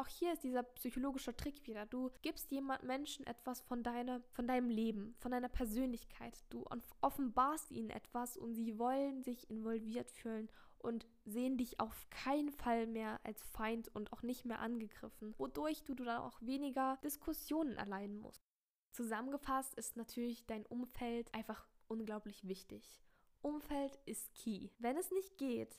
Auch 0.00 0.08
hier 0.08 0.32
ist 0.32 0.44
dieser 0.44 0.62
psychologische 0.62 1.36
Trick 1.36 1.66
wieder. 1.66 1.84
Du 1.84 2.10
gibst 2.22 2.50
jemand 2.50 2.84
Menschen 2.84 3.26
etwas 3.26 3.60
von, 3.60 3.82
deiner, 3.82 4.22
von 4.32 4.48
deinem 4.48 4.70
Leben, 4.70 5.14
von 5.18 5.30
deiner 5.30 5.50
Persönlichkeit. 5.50 6.42
Du 6.48 6.64
offenbarst 7.02 7.70
ihnen 7.70 7.90
etwas 7.90 8.38
und 8.38 8.54
sie 8.54 8.78
wollen 8.78 9.22
sich 9.22 9.50
involviert 9.50 10.10
fühlen 10.10 10.48
und 10.78 11.06
sehen 11.26 11.58
dich 11.58 11.80
auf 11.80 12.08
keinen 12.08 12.50
Fall 12.50 12.86
mehr 12.86 13.20
als 13.24 13.42
Feind 13.42 13.94
und 13.94 14.10
auch 14.14 14.22
nicht 14.22 14.46
mehr 14.46 14.60
angegriffen, 14.60 15.34
wodurch 15.36 15.84
du 15.84 15.92
dann 15.92 16.22
auch 16.22 16.40
weniger 16.40 16.98
Diskussionen 17.04 17.76
erleiden 17.76 18.16
musst. 18.16 18.42
Zusammengefasst 18.92 19.74
ist 19.74 19.98
natürlich 19.98 20.46
dein 20.46 20.64
Umfeld 20.64 21.34
einfach 21.34 21.68
unglaublich 21.88 22.48
wichtig. 22.48 23.02
Umfeld 23.42 23.98
ist 24.06 24.34
key. 24.34 24.70
Wenn 24.78 24.96
es 24.96 25.10
nicht 25.10 25.36
geht, 25.36 25.78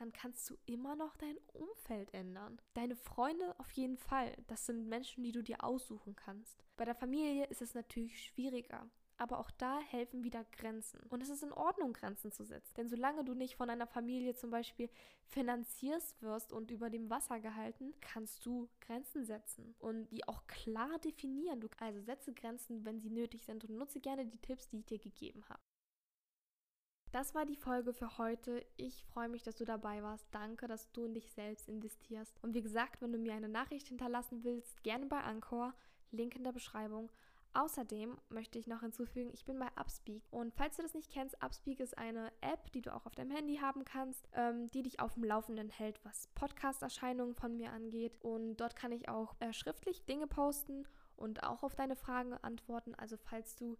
dann 0.00 0.12
kannst 0.14 0.48
du 0.48 0.56
immer 0.64 0.96
noch 0.96 1.14
dein 1.18 1.36
Umfeld 1.52 2.14
ändern. 2.14 2.58
Deine 2.72 2.96
Freunde 2.96 3.54
auf 3.58 3.70
jeden 3.72 3.98
Fall. 3.98 4.34
Das 4.46 4.64
sind 4.64 4.88
Menschen, 4.88 5.22
die 5.22 5.32
du 5.32 5.42
dir 5.42 5.62
aussuchen 5.62 6.16
kannst. 6.16 6.64
Bei 6.78 6.86
der 6.86 6.94
Familie 6.94 7.44
ist 7.46 7.60
es 7.60 7.74
natürlich 7.74 8.24
schwieriger. 8.24 8.88
Aber 9.18 9.38
auch 9.38 9.50
da 9.50 9.78
helfen 9.80 10.24
wieder 10.24 10.46
Grenzen. 10.52 11.00
Und 11.10 11.22
es 11.22 11.28
ist 11.28 11.42
in 11.42 11.52
Ordnung, 11.52 11.92
Grenzen 11.92 12.32
zu 12.32 12.42
setzen. 12.44 12.72
Denn 12.78 12.88
solange 12.88 13.22
du 13.22 13.34
nicht 13.34 13.56
von 13.56 13.68
einer 13.68 13.86
Familie 13.86 14.34
zum 14.34 14.50
Beispiel 14.50 14.88
finanzierst 15.26 16.22
wirst 16.22 16.54
und 16.54 16.70
über 16.70 16.88
dem 16.88 17.10
Wasser 17.10 17.38
gehalten, 17.38 17.92
kannst 18.00 18.46
du 18.46 18.70
Grenzen 18.80 19.26
setzen 19.26 19.74
und 19.78 20.08
die 20.08 20.26
auch 20.26 20.46
klar 20.46 20.98
definieren. 21.00 21.60
Du, 21.60 21.68
also 21.76 22.00
setze 22.00 22.32
Grenzen, 22.32 22.86
wenn 22.86 22.98
sie 22.98 23.10
nötig 23.10 23.44
sind 23.44 23.62
und 23.66 23.76
nutze 23.76 24.00
gerne 24.00 24.24
die 24.24 24.38
Tipps, 24.38 24.70
die 24.70 24.78
ich 24.78 24.86
dir 24.86 24.98
gegeben 24.98 25.46
habe. 25.50 25.60
Das 27.12 27.34
war 27.34 27.44
die 27.44 27.56
Folge 27.56 27.92
für 27.92 28.18
heute. 28.18 28.64
Ich 28.76 29.04
freue 29.04 29.28
mich, 29.28 29.42
dass 29.42 29.56
du 29.56 29.64
dabei 29.64 30.00
warst. 30.00 30.28
Danke, 30.30 30.68
dass 30.68 30.92
du 30.92 31.04
in 31.04 31.14
dich 31.14 31.32
selbst 31.32 31.68
investierst. 31.68 32.38
Und 32.42 32.54
wie 32.54 32.62
gesagt, 32.62 33.02
wenn 33.02 33.12
du 33.12 33.18
mir 33.18 33.34
eine 33.34 33.48
Nachricht 33.48 33.88
hinterlassen 33.88 34.44
willst, 34.44 34.84
gerne 34.84 35.06
bei 35.06 35.20
Anchor, 35.20 35.74
Link 36.12 36.36
in 36.36 36.44
der 36.44 36.52
Beschreibung. 36.52 37.10
Außerdem 37.52 38.16
möchte 38.28 38.60
ich 38.60 38.68
noch 38.68 38.82
hinzufügen, 38.82 39.30
ich 39.32 39.44
bin 39.44 39.58
bei 39.58 39.66
Upspeak. 39.74 40.22
Und 40.30 40.54
falls 40.54 40.76
du 40.76 40.82
das 40.82 40.94
nicht 40.94 41.10
kennst, 41.10 41.42
Upspeak 41.42 41.80
ist 41.80 41.98
eine 41.98 42.30
App, 42.42 42.70
die 42.70 42.80
du 42.80 42.94
auch 42.94 43.06
auf 43.06 43.16
deinem 43.16 43.32
Handy 43.32 43.56
haben 43.56 43.84
kannst, 43.84 44.28
ähm, 44.34 44.70
die 44.70 44.82
dich 44.82 45.00
auf 45.00 45.14
dem 45.14 45.24
Laufenden 45.24 45.68
hält, 45.68 45.98
was 46.04 46.28
Podcast-Erscheinungen 46.36 47.34
von 47.34 47.56
mir 47.56 47.72
angeht. 47.72 48.16
Und 48.22 48.58
dort 48.58 48.76
kann 48.76 48.92
ich 48.92 49.08
auch 49.08 49.34
äh, 49.40 49.52
schriftlich 49.52 50.04
Dinge 50.04 50.28
posten 50.28 50.86
und 51.16 51.42
auch 51.42 51.64
auf 51.64 51.74
deine 51.74 51.96
Fragen 51.96 52.34
antworten. 52.34 52.94
Also 52.94 53.16
falls 53.16 53.56
du 53.56 53.76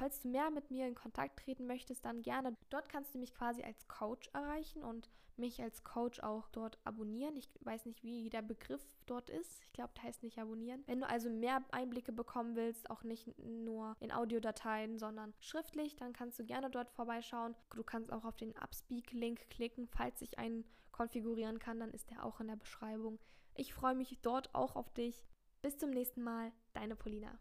Falls 0.00 0.22
du 0.22 0.28
mehr 0.28 0.50
mit 0.50 0.70
mir 0.70 0.86
in 0.88 0.94
Kontakt 0.94 1.40
treten 1.40 1.66
möchtest, 1.66 2.06
dann 2.06 2.22
gerne. 2.22 2.56
Dort 2.70 2.88
kannst 2.88 3.14
du 3.14 3.18
mich 3.18 3.34
quasi 3.34 3.62
als 3.62 3.86
Coach 3.86 4.30
erreichen 4.32 4.82
und 4.82 5.10
mich 5.36 5.60
als 5.60 5.84
Coach 5.84 6.20
auch 6.20 6.48
dort 6.48 6.78
abonnieren. 6.84 7.36
Ich 7.36 7.50
weiß 7.60 7.84
nicht, 7.84 8.02
wie 8.02 8.30
der 8.30 8.40
Begriff 8.40 8.80
dort 9.04 9.28
ist. 9.28 9.60
Ich 9.66 9.74
glaube, 9.74 9.92
der 9.96 10.04
heißt 10.04 10.22
nicht 10.22 10.38
abonnieren. 10.38 10.84
Wenn 10.86 11.00
du 11.00 11.06
also 11.06 11.28
mehr 11.28 11.62
Einblicke 11.70 12.12
bekommen 12.12 12.56
willst, 12.56 12.88
auch 12.88 13.02
nicht 13.02 13.36
nur 13.38 13.94
in 14.00 14.10
Audiodateien, 14.10 14.98
sondern 14.98 15.34
schriftlich, 15.38 15.96
dann 15.96 16.14
kannst 16.14 16.38
du 16.38 16.46
gerne 16.46 16.70
dort 16.70 16.90
vorbeischauen. 16.92 17.54
Du 17.74 17.82
kannst 17.82 18.10
auch 18.10 18.24
auf 18.24 18.38
den 18.38 18.56
Upspeak-Link 18.56 19.50
klicken. 19.50 19.86
Falls 19.86 20.22
ich 20.22 20.38
einen 20.38 20.64
konfigurieren 20.92 21.58
kann, 21.58 21.78
dann 21.78 21.90
ist 21.90 22.08
der 22.08 22.24
auch 22.24 22.40
in 22.40 22.46
der 22.46 22.56
Beschreibung. 22.56 23.18
Ich 23.54 23.74
freue 23.74 23.94
mich 23.94 24.18
dort 24.22 24.54
auch 24.54 24.76
auf 24.76 24.88
dich. 24.94 25.26
Bis 25.60 25.76
zum 25.76 25.90
nächsten 25.90 26.22
Mal, 26.22 26.52
deine 26.72 26.96
Polina. 26.96 27.38